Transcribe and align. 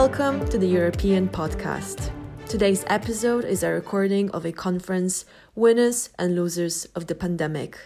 Welcome 0.00 0.48
to 0.48 0.56
the 0.56 0.66
European 0.66 1.28
Podcast. 1.28 2.10
Today's 2.48 2.86
episode 2.86 3.44
is 3.44 3.62
a 3.62 3.68
recording 3.68 4.30
of 4.30 4.46
a 4.46 4.50
conference, 4.50 5.26
Winners 5.54 6.08
and 6.18 6.34
Losers 6.34 6.86
of 6.94 7.06
the 7.06 7.14
Pandemic, 7.14 7.76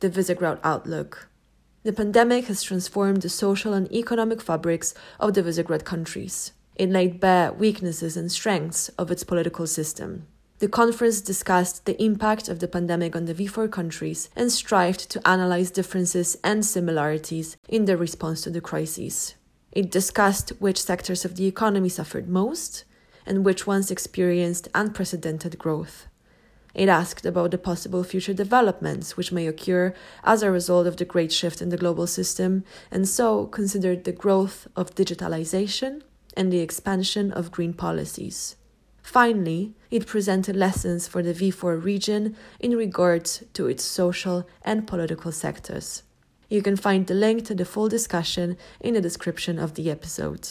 the 0.00 0.10
Visegrad 0.10 0.60
Outlook. 0.62 1.30
The 1.82 1.94
pandemic 1.94 2.44
has 2.48 2.62
transformed 2.62 3.22
the 3.22 3.30
social 3.30 3.72
and 3.72 3.90
economic 3.90 4.42
fabrics 4.42 4.92
of 5.18 5.32
the 5.32 5.42
Visegrad 5.42 5.84
countries. 5.86 6.52
It 6.76 6.90
laid 6.90 7.20
bare 7.20 7.54
weaknesses 7.54 8.18
and 8.18 8.30
strengths 8.30 8.90
of 8.98 9.10
its 9.10 9.24
political 9.24 9.66
system. 9.66 10.26
The 10.58 10.68
conference 10.68 11.22
discussed 11.22 11.86
the 11.86 12.00
impact 12.02 12.50
of 12.50 12.58
the 12.58 12.68
pandemic 12.68 13.16
on 13.16 13.24
the 13.24 13.34
V4 13.34 13.72
countries 13.72 14.28
and 14.36 14.52
strived 14.52 15.10
to 15.10 15.26
analyze 15.26 15.70
differences 15.70 16.36
and 16.44 16.66
similarities 16.66 17.56
in 17.66 17.86
their 17.86 17.96
response 17.96 18.42
to 18.42 18.50
the 18.50 18.60
crises. 18.60 19.36
It 19.72 19.90
discussed 19.90 20.50
which 20.60 20.82
sectors 20.82 21.24
of 21.24 21.36
the 21.36 21.46
economy 21.46 21.88
suffered 21.88 22.28
most 22.28 22.84
and 23.24 23.44
which 23.44 23.66
ones 23.66 23.90
experienced 23.90 24.68
unprecedented 24.74 25.58
growth. 25.58 26.06
It 26.74 26.88
asked 26.88 27.26
about 27.26 27.50
the 27.50 27.58
possible 27.58 28.02
future 28.04 28.34
developments 28.34 29.16
which 29.16 29.32
may 29.32 29.46
occur 29.46 29.94
as 30.24 30.42
a 30.42 30.50
result 30.50 30.86
of 30.86 30.96
the 30.96 31.04
great 31.04 31.32
shift 31.32 31.60
in 31.60 31.68
the 31.68 31.76
global 31.76 32.06
system, 32.06 32.64
and 32.90 33.08
so 33.08 33.46
considered 33.46 34.04
the 34.04 34.12
growth 34.12 34.66
of 34.74 34.94
digitalization 34.94 36.02
and 36.34 36.50
the 36.50 36.60
expansion 36.60 37.30
of 37.32 37.50
green 37.50 37.74
policies. 37.74 38.56
Finally, 39.02 39.74
it 39.90 40.06
presented 40.06 40.56
lessons 40.56 41.08
for 41.08 41.22
the 41.22 41.34
V4 41.34 41.82
region 41.82 42.36
in 42.58 42.76
regards 42.76 43.44
to 43.52 43.66
its 43.66 43.84
social 43.84 44.46
and 44.62 44.86
political 44.86 45.32
sectors. 45.32 46.04
You 46.52 46.60
can 46.60 46.76
find 46.76 47.06
the 47.06 47.14
link 47.14 47.46
to 47.46 47.54
the 47.54 47.64
full 47.64 47.88
discussion 47.88 48.58
in 48.78 48.92
the 48.92 49.00
description 49.00 49.58
of 49.58 49.72
the 49.72 49.90
episode. 49.90 50.46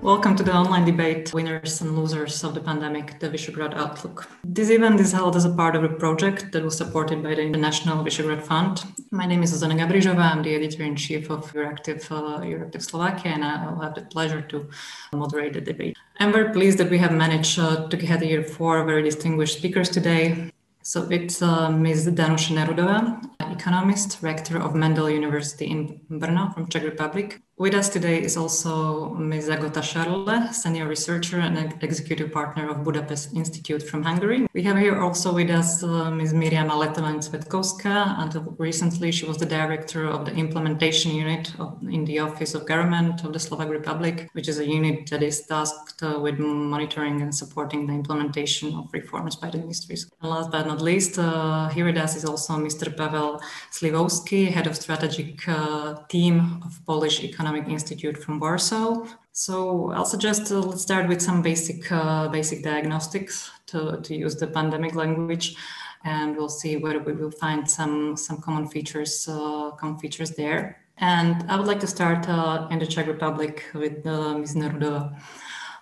Welcome 0.00 0.36
to 0.36 0.44
the 0.44 0.54
online 0.54 0.84
debate 0.84 1.34
Winners 1.34 1.80
and 1.80 1.98
Losers 1.98 2.44
of 2.44 2.54
the 2.54 2.60
Pandemic, 2.60 3.18
the 3.18 3.28
Visegrad 3.28 3.74
Outlook. 3.74 4.28
This 4.44 4.70
event 4.70 5.00
is 5.00 5.10
held 5.10 5.34
as 5.34 5.44
a 5.44 5.50
part 5.50 5.74
of 5.74 5.82
a 5.82 5.88
project 5.88 6.52
that 6.52 6.62
was 6.62 6.76
supported 6.76 7.24
by 7.24 7.34
the 7.34 7.42
International 7.42 8.04
Visegrad 8.04 8.44
Fund. 8.44 8.84
My 9.10 9.26
name 9.26 9.42
is 9.42 9.52
Zuzana 9.52 9.76
Gabrizova. 9.76 10.30
I'm 10.30 10.44
the 10.44 10.54
editor 10.54 10.84
in 10.84 10.94
chief 10.94 11.28
of 11.28 11.52
Euractiv, 11.52 12.08
uh, 12.12 12.38
Euractiv 12.40 12.82
Slovakia, 12.82 13.32
and 13.32 13.44
I'll 13.44 13.80
have 13.80 13.96
the 13.96 14.02
pleasure 14.02 14.42
to 14.42 14.70
moderate 15.12 15.54
the 15.54 15.60
debate. 15.60 15.96
I'm 16.20 16.30
very 16.30 16.52
pleased 16.52 16.78
that 16.78 16.88
we 16.88 16.98
have 16.98 17.10
managed 17.10 17.58
uh, 17.58 17.88
to 17.88 17.96
get 17.96 18.22
here 18.22 18.44
four 18.44 18.84
very 18.84 19.02
distinguished 19.02 19.58
speakers 19.58 19.88
today. 19.88 20.52
So 20.84 21.06
it's 21.10 21.42
uh, 21.42 21.70
Ms. 21.70 22.06
Danuše 22.10 22.54
Nerudová, 22.54 23.20
economist, 23.52 24.22
rector 24.22 24.62
of 24.62 24.74
Mendel 24.74 25.08
University 25.08 25.64
in 25.64 26.00
Brno 26.10 26.52
from 26.54 26.66
Czech 26.66 26.82
Republic. 26.82 27.40
With 27.58 27.74
us 27.74 27.90
today 27.90 28.22
is 28.22 28.38
also 28.38 29.10
Ms. 29.10 29.50
Agota 29.50 29.82
Scharle, 29.82 30.52
senior 30.54 30.88
researcher 30.88 31.38
and 31.38 31.76
executive 31.82 32.32
partner 32.32 32.70
of 32.70 32.82
Budapest 32.82 33.34
Institute 33.36 33.82
from 33.82 34.02
Hungary. 34.02 34.46
We 34.54 34.62
have 34.62 34.78
here 34.78 34.98
also 34.98 35.34
with 35.34 35.50
us 35.50 35.82
uh, 35.82 36.10
Ms. 36.10 36.32
Miriama 36.32 36.72
Letovan-Cvetkovska. 36.72 38.18
Until 38.18 38.54
recently, 38.58 39.12
she 39.12 39.26
was 39.26 39.36
the 39.36 39.44
director 39.44 40.06
of 40.06 40.24
the 40.24 40.32
implementation 40.32 41.12
unit 41.12 41.52
of, 41.60 41.78
in 41.82 42.06
the 42.06 42.20
Office 42.20 42.54
of 42.54 42.64
Government 42.66 43.22
of 43.22 43.34
the 43.34 43.38
Slovak 43.38 43.68
Republic, 43.68 44.30
which 44.32 44.48
is 44.48 44.58
a 44.58 44.66
unit 44.66 45.10
that 45.10 45.22
is 45.22 45.46
tasked 45.46 46.02
uh, 46.02 46.18
with 46.18 46.38
monitoring 46.38 47.20
and 47.20 47.34
supporting 47.34 47.86
the 47.86 47.92
implementation 47.92 48.74
of 48.74 48.88
reforms 48.94 49.36
by 49.36 49.50
the 49.50 49.58
ministries. 49.58 50.10
And 50.22 50.30
last 50.30 50.50
but 50.50 50.66
not 50.66 50.80
least, 50.80 51.18
uh, 51.18 51.68
here 51.68 51.84
with 51.84 51.98
us 51.98 52.16
is 52.16 52.24
also 52.24 52.54
Mr. 52.54 52.96
Pavel 52.96 53.42
Sliwowski, 53.70 54.50
head 54.50 54.66
of 54.66 54.74
strategic 54.74 55.46
uh, 55.46 55.96
team 56.08 56.62
of 56.64 56.80
Polish 56.86 57.22
Economic 57.22 57.41
Economic 57.42 57.68
Institute 57.68 58.16
from 58.22 58.38
Warsaw. 58.38 59.04
So 59.32 59.90
I'll 59.90 60.04
suggest 60.04 60.52
uh, 60.52 60.60
let's 60.60 60.82
start 60.82 61.08
with 61.08 61.20
some 61.20 61.42
basic 61.42 61.90
uh, 61.90 62.28
basic 62.28 62.62
diagnostics 62.62 63.50
to, 63.66 64.00
to 64.00 64.14
use 64.14 64.36
the 64.36 64.46
pandemic 64.46 64.94
language, 64.94 65.56
and 66.04 66.36
we'll 66.36 66.48
see 66.48 66.76
whether 66.76 67.00
we 67.00 67.14
will 67.14 67.32
find 67.32 67.68
some 67.68 68.16
some 68.16 68.40
common 68.40 68.68
features 68.68 69.28
uh, 69.28 69.72
common 69.72 69.98
features 69.98 70.30
there. 70.30 70.84
And 70.98 71.44
I 71.50 71.56
would 71.56 71.66
like 71.66 71.80
to 71.80 71.88
start 71.88 72.28
uh, 72.28 72.68
in 72.70 72.78
the 72.78 72.86
Czech 72.86 73.08
Republic 73.08 73.64
with 73.74 74.06
uh, 74.06 74.38
Ms. 74.38 74.54
Nerudová. 74.54 75.20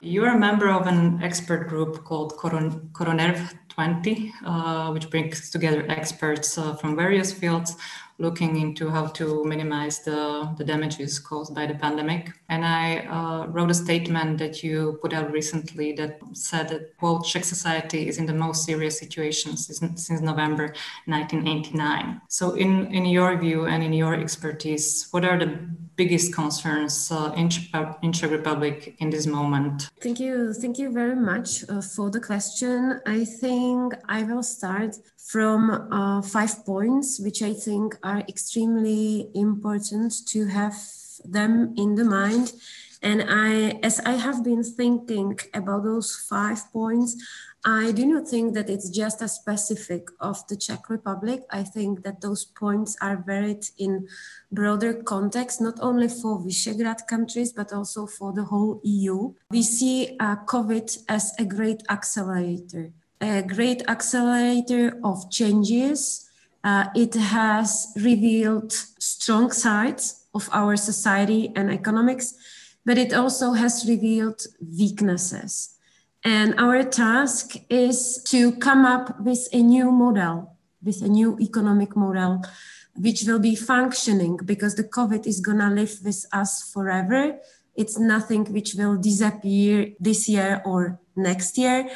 You're 0.01 0.35
a 0.35 0.39
member 0.39 0.71
of 0.71 0.87
an 0.87 1.23
expert 1.23 1.69
group 1.69 2.05
called 2.05 2.39
Coron- 2.39 2.89
KoroNERV 2.95 3.53
20, 3.69 4.33
uh, 4.47 4.91
which 4.93 5.11
brings 5.11 5.51
together 5.51 5.85
experts 5.91 6.55
from 6.81 6.97
various 6.97 7.35
fields 7.35 7.77
looking 8.21 8.61
into 8.61 8.91
how 8.91 9.07
to 9.07 9.45
minimize 9.45 10.01
the, 10.01 10.55
the 10.59 10.65
damages 10.65 11.19
caused 11.19 11.55
by 11.55 11.67
the 11.67 11.75
pandemic. 11.75 12.31
And 12.49 12.65
I 12.65 12.99
uh, 13.07 13.47
wrote 13.47 13.71
a 13.71 13.75
statement 13.75 14.39
that 14.39 14.63
you 14.63 14.99
put 15.03 15.13
out 15.13 15.33
recently 15.33 15.93
that 15.95 16.21
said 16.35 16.69
that, 16.69 16.97
quote, 16.99 17.25
Czech 17.25 17.45
society 17.45 18.09
is 18.09 18.19
in 18.19 18.27
the 18.27 18.35
most 18.35 18.65
serious 18.65 18.99
situation 18.99 19.57
since, 19.57 20.07
since 20.07 20.21
November 20.21 20.75
1989. 21.07 22.21
So, 22.29 22.55
in, 22.55 22.93
in 22.95 23.07
your 23.07 23.39
view 23.39 23.67
and 23.67 23.83
in 23.83 23.93
your 23.93 24.15
expertise, 24.15 25.09
what 25.11 25.25
are 25.25 25.39
the 25.39 25.59
biggest 25.97 26.35
concerns 26.35 27.11
uh, 27.13 27.33
in, 27.37 27.51
in 28.03 28.13
Czech 28.13 28.31
Republic 28.31 28.97
in 28.99 29.11
this 29.11 29.27
moment? 29.27 29.91
Thank 30.01 30.21
you. 30.21 30.55
Thank 30.55 30.79
you 30.79 30.91
very 30.93 31.17
much 31.17 31.65
uh, 31.69 31.81
for 31.81 32.11
the 32.11 32.21
question. 32.21 33.01
I 33.07 33.25
think 33.25 33.95
I 34.09 34.23
will 34.23 34.43
start 34.43 34.97
from 35.31 35.71
uh, 35.93 36.21
five 36.23 36.65
points, 36.67 37.21
which 37.21 37.41
I 37.41 37.53
think 37.53 37.97
are 38.03 38.23
extremely 38.29 39.31
important 39.35 40.27
to 40.29 40.47
have 40.47 40.75
them 41.25 41.75
in 41.77 41.95
the 41.95 42.05
mind. 42.05 42.53
And 43.03 43.25
I, 43.29 43.79
as 43.83 44.01
I 44.01 44.15
have 44.15 44.43
been 44.43 44.65
thinking 44.65 45.39
about 45.55 45.85
those 45.85 46.27
five 46.29 46.61
points, 46.73 47.17
I 47.65 47.93
do 47.93 48.07
not 48.07 48.27
think 48.27 48.55
that 48.55 48.69
it's 48.69 48.89
just 48.91 49.23
a 49.23 49.29
specific 49.29 50.09
of 50.19 50.47
the 50.49 50.57
Czech 50.57 50.91
Republic. 50.91 51.45
I 51.51 51.63
think 51.63 52.03
that 52.03 52.23
those 52.23 52.45
points 52.45 52.97
are 53.01 53.23
varied 53.25 53.67
in 53.79 54.09
broader 54.51 54.95
context, 54.95 55.61
not 55.61 55.79
only 55.81 56.09
for 56.09 56.41
Visegrad 56.41 57.07
countries, 57.07 57.53
but 57.53 57.73
also 57.73 58.07
for 58.07 58.33
the 58.33 58.45
whole 58.45 58.81
EU. 58.83 59.35
We 59.51 59.63
see 59.63 60.17
uh, 60.19 60.37
COVID 60.47 61.05
as 61.09 61.35
a 61.39 61.45
great 61.45 61.83
accelerator 61.89 62.93
a 63.21 63.43
great 63.43 63.83
accelerator 63.89 64.99
of 65.05 65.31
changes. 65.31 66.29
Uh, 66.65 66.87
it 66.95 67.15
has 67.15 67.93
revealed 67.97 68.73
strong 68.99 69.51
sides 69.51 70.27
of 70.35 70.49
our 70.53 70.77
society 70.77 71.53
and 71.57 71.71
economics, 71.71 72.35
but 72.85 72.99
it 72.99 73.13
also 73.13 73.53
has 73.53 73.89
revealed 73.89 74.43
weaknesses. 74.79 75.77
And 76.25 76.55
our 76.59 76.83
task 76.83 77.57
is 77.71 78.23
to 78.25 78.53
come 78.57 78.85
up 78.85 79.21
with 79.21 79.49
a 79.53 79.63
new 79.63 79.91
model, 79.91 80.57
with 80.83 81.01
a 81.03 81.09
new 81.09 81.39
economic 81.41 81.97
model, 81.97 82.43
which 82.95 83.25
will 83.25 83.39
be 83.39 83.55
functioning 83.55 84.39
because 84.45 84.75
the 84.75 84.85
COVID 84.85 85.27
is 85.27 85.41
going 85.41 85.59
to 85.59 85.69
live 85.69 85.99
with 86.05 86.27
us 86.33 86.71
forever. 86.73 87.39
It's 87.75 87.99
nothing 87.99 88.45
which 88.53 88.75
will 88.75 88.97
disappear 88.99 89.93
this 89.99 90.29
year 90.29 90.61
or 90.67 91.01
next 91.17 91.57
year. 91.57 91.89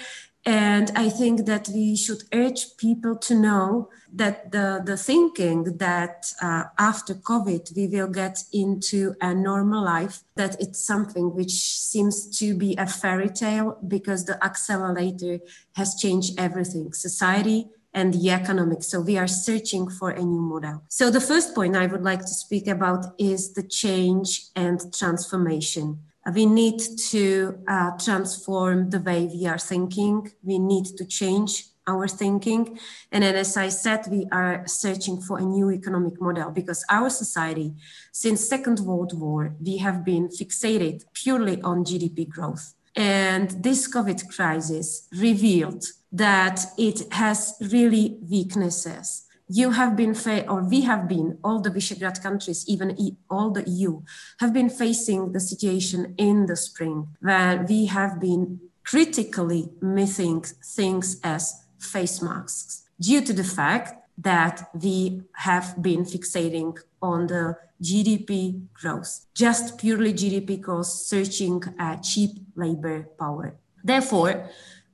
And 0.46 0.90
I 0.94 1.08
think 1.08 1.46
that 1.46 1.68
we 1.68 1.96
should 1.96 2.24
urge 2.32 2.76
people 2.76 3.16
to 3.16 3.34
know 3.34 3.88
that 4.12 4.52
the, 4.52 4.82
the 4.84 4.96
thinking 4.96 5.78
that 5.78 6.32
uh, 6.40 6.64
after 6.78 7.14
COVID 7.14 7.74
we 7.74 7.88
will 7.88 8.08
get 8.08 8.42
into 8.52 9.14
a 9.20 9.34
normal 9.34 9.82
life, 9.82 10.22
that 10.36 10.60
it's 10.60 10.84
something 10.84 11.34
which 11.34 11.52
seems 11.52 12.38
to 12.38 12.54
be 12.54 12.76
a 12.76 12.86
fairy 12.86 13.30
tale 13.30 13.78
because 13.88 14.26
the 14.26 14.42
accelerator 14.44 15.40
has 15.76 15.94
changed 15.94 16.38
everything 16.38 16.92
society 16.92 17.68
and 17.94 18.12
the 18.12 18.30
economics. 18.30 18.88
So 18.88 19.00
we 19.00 19.16
are 19.16 19.28
searching 19.28 19.88
for 19.88 20.10
a 20.10 20.22
new 20.22 20.40
model. 20.40 20.82
So 20.88 21.10
the 21.10 21.20
first 21.20 21.54
point 21.54 21.76
I 21.76 21.86
would 21.86 22.02
like 22.02 22.20
to 22.20 22.34
speak 22.34 22.66
about 22.66 23.14
is 23.18 23.54
the 23.54 23.62
change 23.62 24.42
and 24.54 24.80
transformation 24.92 26.00
we 26.32 26.46
need 26.46 26.80
to 27.10 27.58
uh, 27.68 27.90
transform 27.98 28.90
the 28.90 29.00
way 29.00 29.26
we 29.26 29.46
are 29.46 29.58
thinking. 29.58 30.32
We 30.42 30.58
need 30.58 30.86
to 30.96 31.04
change 31.04 31.64
our 31.86 32.08
thinking. 32.08 32.78
And 33.12 33.22
then, 33.22 33.34
as 33.36 33.56
I 33.56 33.68
said, 33.68 34.06
we 34.10 34.26
are 34.32 34.66
searching 34.66 35.20
for 35.20 35.38
a 35.38 35.42
new 35.42 35.70
economic 35.70 36.20
model 36.20 36.50
because 36.50 36.84
our 36.88 37.10
society, 37.10 37.74
since 38.12 38.48
Second 38.48 38.80
World 38.80 39.18
War, 39.18 39.54
we 39.60 39.78
have 39.78 40.04
been 40.04 40.28
fixated 40.28 41.04
purely 41.12 41.60
on 41.62 41.84
GDP 41.84 42.28
growth. 42.28 42.74
And 42.96 43.50
this 43.62 43.92
COVID 43.92 44.28
crisis 44.34 45.08
revealed 45.12 45.84
that 46.12 46.64
it 46.78 47.12
has 47.12 47.54
really 47.60 48.18
weaknesses 48.30 49.23
you 49.48 49.70
have 49.72 49.96
been, 49.96 50.14
fa- 50.14 50.48
or 50.48 50.62
we 50.62 50.82
have 50.82 51.08
been, 51.08 51.38
all 51.44 51.60
the 51.60 51.70
Visegrad 51.70 52.22
countries, 52.22 52.64
even 52.66 52.98
e- 52.98 53.16
all 53.28 53.50
the 53.50 53.68
EU, 53.68 54.02
have 54.40 54.52
been 54.52 54.70
facing 54.70 55.32
the 55.32 55.40
situation 55.40 56.14
in 56.16 56.46
the 56.46 56.56
spring 56.56 57.08
where 57.20 57.64
we 57.68 57.86
have 57.86 58.20
been 58.20 58.60
critically 58.84 59.70
missing 59.80 60.42
things 60.42 61.20
as 61.22 61.64
face 61.78 62.22
masks 62.22 62.84
due 63.00 63.20
to 63.20 63.32
the 63.32 63.44
fact 63.44 64.00
that 64.16 64.70
we 64.80 65.22
have 65.34 65.82
been 65.82 66.04
fixating 66.04 66.78
on 67.02 67.26
the 67.26 67.56
GDP 67.82 68.62
growth, 68.72 69.26
just 69.34 69.78
purely 69.78 70.12
GDP 70.12 70.60
growth, 70.60 70.86
searching 70.86 71.62
at 71.78 72.02
cheap 72.02 72.38
labor 72.54 73.08
power. 73.18 73.56
Therefore, 73.82 74.48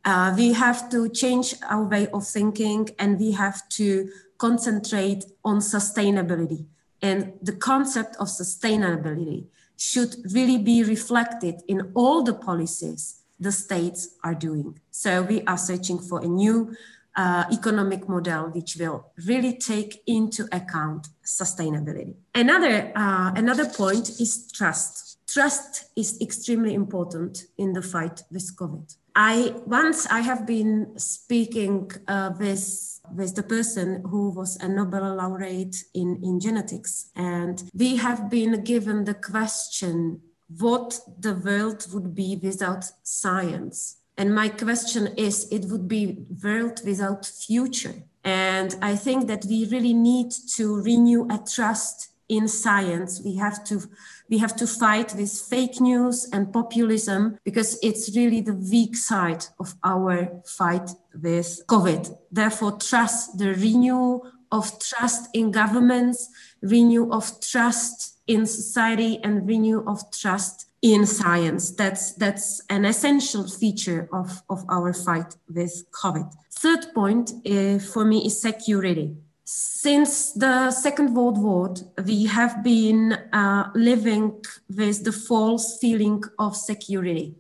uh, 0.05 0.35
we 0.37 0.55
have 0.55 0.89
to 0.91 1.09
change 1.11 1.55
our 1.69 1.85
way 1.85 2.09
of 2.09 2.27
thinking 2.27 2.89
and 2.99 3.21
we 3.21 3.33
have 3.33 3.69
to 3.69 4.09
concentrate 4.41 5.25
on 5.45 5.59
sustainability. 5.59 6.67
And 7.03 7.35
the 7.43 7.57
concept 7.57 8.17
of 8.17 8.27
sustainability 8.29 9.47
should 9.77 10.17
really 10.33 10.59
be 10.59 10.83
reflected 10.83 11.63
in 11.69 11.93
all 11.95 12.23
the 12.23 12.35
policies 12.35 13.21
the 13.39 13.53
states 13.53 14.17
are 14.23 14.35
doing. 14.35 14.79
So 14.91 15.23
we 15.23 15.43
are 15.45 15.57
searching 15.57 15.99
for 15.99 16.23
a 16.23 16.27
new 16.27 16.77
uh, 17.17 17.45
economic 17.51 18.09
model 18.09 18.45
which 18.51 18.77
will 18.77 19.07
really 19.27 19.57
take 19.57 20.03
into 20.07 20.47
account 20.53 21.09
sustainability. 21.25 22.15
Another, 22.35 22.93
uh, 22.95 23.33
another 23.35 23.67
point 23.67 24.11
is 24.21 24.51
trust. 24.53 25.19
Trust 25.27 25.91
is 25.97 26.21
extremely 26.21 26.75
important 26.75 27.45
in 27.57 27.73
the 27.73 27.83
fight 27.83 28.23
with 28.31 28.55
COVID. 28.57 28.95
I 29.15 29.55
once 29.67 30.07
I 30.07 30.21
have 30.21 30.47
been 30.47 30.99
speaking 30.99 31.91
uh, 32.07 32.33
with 32.39 33.01
with 33.13 33.35
the 33.35 33.43
person 33.43 34.03
who 34.09 34.31
was 34.31 34.57
a 34.57 34.69
Nobel 34.69 35.17
laureate 35.17 35.85
in, 35.95 36.21
in 36.23 36.39
genetics, 36.39 37.11
and 37.17 37.63
we 37.75 37.97
have 37.97 38.31
been 38.31 38.63
given 38.63 39.05
the 39.05 39.15
question 39.15 40.21
what 40.59 41.01
the 41.19 41.35
world 41.35 41.87
would 41.93 42.15
be 42.15 42.39
without 42.43 42.85
science. 43.03 43.97
And 44.17 44.35
my 44.35 44.49
question 44.49 45.15
is, 45.17 45.49
it 45.51 45.65
would 45.67 45.89
be 45.89 46.25
world 46.43 46.81
without 46.85 47.25
future. 47.25 47.95
And 48.23 48.77
I 48.83 48.97
think 48.97 49.29
that 49.29 49.45
we 49.49 49.67
really 49.67 49.95
need 49.95 50.33
to 50.57 50.83
renew 50.83 51.27
a 51.31 51.39
trust 51.39 52.11
in 52.29 52.47
science. 52.49 53.21
We 53.25 53.37
have 53.37 53.65
to 53.65 53.83
we 54.31 54.39
have 54.39 54.55
to 54.57 54.67
fight 54.67 55.13
with 55.15 55.33
fake 55.33 55.81
news 55.81 56.29
and 56.33 56.53
populism 56.53 57.39
because 57.45 57.79
it's 57.83 58.17
really 58.17 58.41
the 58.41 58.55
weak 58.55 58.97
side 58.97 59.45
of 59.59 59.75
our 59.83 60.41
fight 60.47 60.89
with 61.21 61.61
COVID. 61.67 62.17
Therefore, 62.31 62.73
trust 62.79 63.39
the 63.39 63.55
renewal 63.55 64.31
of 64.53 64.79
trust 64.79 65.29
in 65.35 65.51
governments, 65.51 66.29
renew 66.63 67.11
of 67.11 67.41
trust 67.41 68.19
in 68.27 68.47
society, 68.47 69.19
and 69.25 69.47
renew 69.49 69.85
of 69.87 70.01
trust 70.13 70.67
in 70.83 71.07
science. 71.07 71.73
That's 71.73 72.15
that's 72.15 72.63
an 72.71 72.85
essential 72.85 73.49
feature 73.49 74.09
of, 74.13 74.43
of 74.49 74.65
our 74.69 74.93
fight 74.93 75.37
with 75.53 75.85
COVID. 75.91 76.33
Third 76.53 76.95
point 76.95 77.33
uh, 77.47 77.79
for 77.79 78.05
me 78.05 78.27
is 78.27 78.41
security 78.41 79.17
since 79.53 80.33
the 80.33 80.71
Second 80.71 81.17
World 81.17 81.37
War, 81.37 81.75
we 82.05 82.27
have 82.27 82.63
been 82.63 83.15
uh, 83.33 83.71
living 83.75 84.45
with 84.69 85.03
the 85.03 85.11
false 85.11 85.79
feeling 85.79 86.23
of 86.39 86.55
security. 86.55 87.35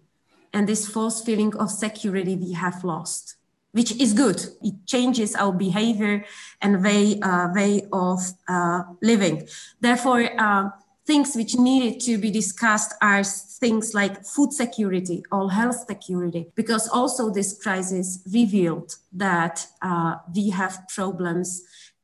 And 0.52 0.68
this 0.68 0.88
false 0.88 1.22
feeling 1.22 1.54
of 1.56 1.70
security 1.70 2.34
we 2.34 2.52
have 2.54 2.82
lost, 2.82 3.36
which 3.70 3.92
is 4.00 4.12
good. 4.12 4.44
It 4.60 4.74
changes 4.86 5.36
our 5.36 5.52
behavior 5.52 6.24
and 6.60 6.82
way, 6.82 7.20
uh, 7.20 7.50
way 7.54 7.86
of 7.92 8.18
uh, 8.48 8.82
living. 9.00 9.46
Therefore, 9.80 10.28
uh, 10.36 10.70
things 11.10 11.34
which 11.34 11.56
needed 11.56 11.98
to 11.98 12.18
be 12.18 12.30
discussed 12.30 12.94
are 13.02 13.24
things 13.24 13.94
like 14.00 14.24
food 14.24 14.52
security 14.52 15.18
or 15.32 15.50
health 15.50 15.80
security, 15.92 16.42
because 16.54 16.84
also 16.88 17.22
this 17.30 17.50
crisis 17.60 18.08
revealed 18.32 18.90
that 19.12 19.66
uh, 19.82 20.14
we 20.36 20.50
have 20.50 20.74
problems 20.96 21.48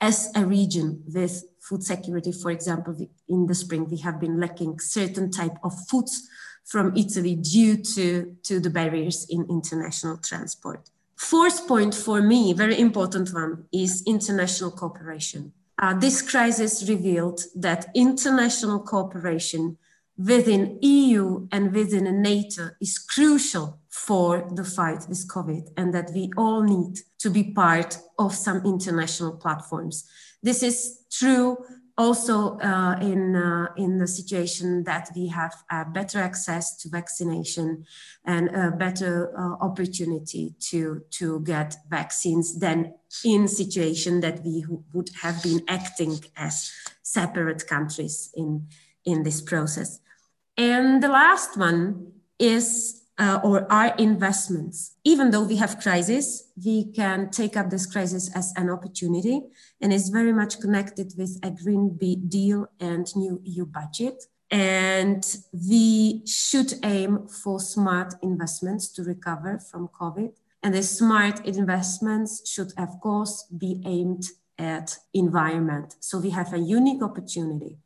as 0.01 0.17
a 0.35 0.45
region 0.45 0.89
with 1.15 1.45
food 1.61 1.85
security. 1.85 2.33
For 2.33 2.51
example, 2.51 2.97
in 3.29 3.47
the 3.47 3.55
spring, 3.55 3.89
we 3.89 3.99
have 3.99 4.19
been 4.19 4.41
lacking 4.41 4.81
certain 4.81 5.31
type 5.31 5.57
of 5.63 5.73
foods 5.89 6.29
from 6.65 6.87
Italy 6.97 7.37
due 7.37 7.77
to, 7.95 8.37
to 8.43 8.59
the 8.59 8.71
barriers 8.71 9.25
in 9.31 9.47
international 9.49 10.17
transport. 10.17 10.91
Fourth 11.15 11.69
point 11.69 11.95
for 11.95 12.21
me, 12.21 12.53
very 12.55 12.79
important 12.81 13.33
one, 13.33 13.67
is 13.73 14.03
international 14.05 14.73
cooperation. 14.73 15.53
Uh, 15.79 15.95
this 15.95 16.23
crisis 16.23 16.89
revealed 16.89 17.41
that 17.55 17.87
international 17.95 18.81
cooperation 18.81 19.77
within 20.17 20.79
EU 20.81 21.47
and 21.53 21.75
within 21.75 22.23
NATO 22.23 22.71
is 22.81 22.99
crucial 22.99 23.79
for 23.91 24.49
the 24.55 24.65
fight 24.65 25.07
with 25.09 25.29
COVID 25.29 25.69
and 25.77 25.93
that 25.93 26.11
we 26.15 26.31
all 26.37 26.63
need 26.63 27.01
to 27.19 27.29
be 27.29 27.53
part 27.53 27.99
of 28.19 28.35
some 28.35 28.65
international 28.65 29.37
platforms. 29.37 30.09
This 30.43 30.63
is 30.63 31.01
true 31.13 31.59
also 31.99 32.59
uh, 32.59 32.99
in, 33.01 33.35
uh, 33.35 33.69
in 33.77 33.99
the 33.99 34.07
situation 34.07 34.85
that 34.85 35.11
we 35.17 35.29
have 35.29 35.55
better 35.93 36.19
access 36.19 36.77
to 36.77 36.89
vaccination 36.89 37.85
and 38.25 38.49
a 38.55 38.71
better 38.71 39.33
uh, 39.39 39.65
opportunity 39.65 40.55
to, 40.61 41.03
to 41.11 41.41
get 41.41 41.77
vaccines 41.89 42.59
than 42.59 42.93
in 43.25 43.49
situation 43.49 44.21
that 44.21 44.45
we 44.45 44.65
would 44.93 45.09
have 45.23 45.43
been 45.43 45.63
acting 45.69 46.19
as 46.37 46.71
separate 47.03 47.67
countries 47.67 48.31
in, 48.35 48.67
in 49.05 49.23
this 49.23 49.41
process. 49.41 50.01
And 50.57 51.03
the 51.03 51.09
last 51.09 51.57
one 51.57 52.13
is 52.39 53.03
uh, 53.19 53.41
or 53.43 53.71
our 53.73 53.95
investments. 53.97 54.97
Even 55.05 55.31
though 55.31 55.43
we 55.43 55.57
have 55.57 55.81
crisis, 55.81 56.51
we 56.65 56.93
can 56.93 57.31
take 57.31 57.57
up 57.57 57.71
this 57.71 57.87
crisis 57.87 58.31
as 58.35 58.53
an 58.57 58.71
opportunity 58.71 59.43
and 59.81 59.93
it's 59.93 60.09
very 60.09 60.33
much 60.33 60.61
connected 60.61 61.13
with 61.17 61.39
a 61.43 61.51
Green 61.51 61.97
Deal 62.29 62.69
and 62.81 63.07
new 63.17 63.41
EU 63.45 63.65
budget. 63.65 64.25
And 64.51 65.25
we 65.53 66.23
should 66.27 66.75
aim 66.85 67.27
for 67.27 67.59
smart 67.59 68.15
investments 68.23 68.89
to 68.93 69.03
recover 69.03 69.59
from 69.59 69.89
COVID. 69.89 70.33
And 70.63 70.75
the 70.75 70.83
smart 70.83 71.45
investments 71.47 72.49
should, 72.49 72.73
of 72.79 73.01
course, 73.01 73.45
be 73.57 73.83
aimed 73.85 74.25
at 74.59 74.99
environment. 75.13 75.97
So 76.01 76.19
we 76.19 76.31
have 76.31 76.53
a 76.53 76.59
unique 76.59 77.03
opportunity 77.03 77.79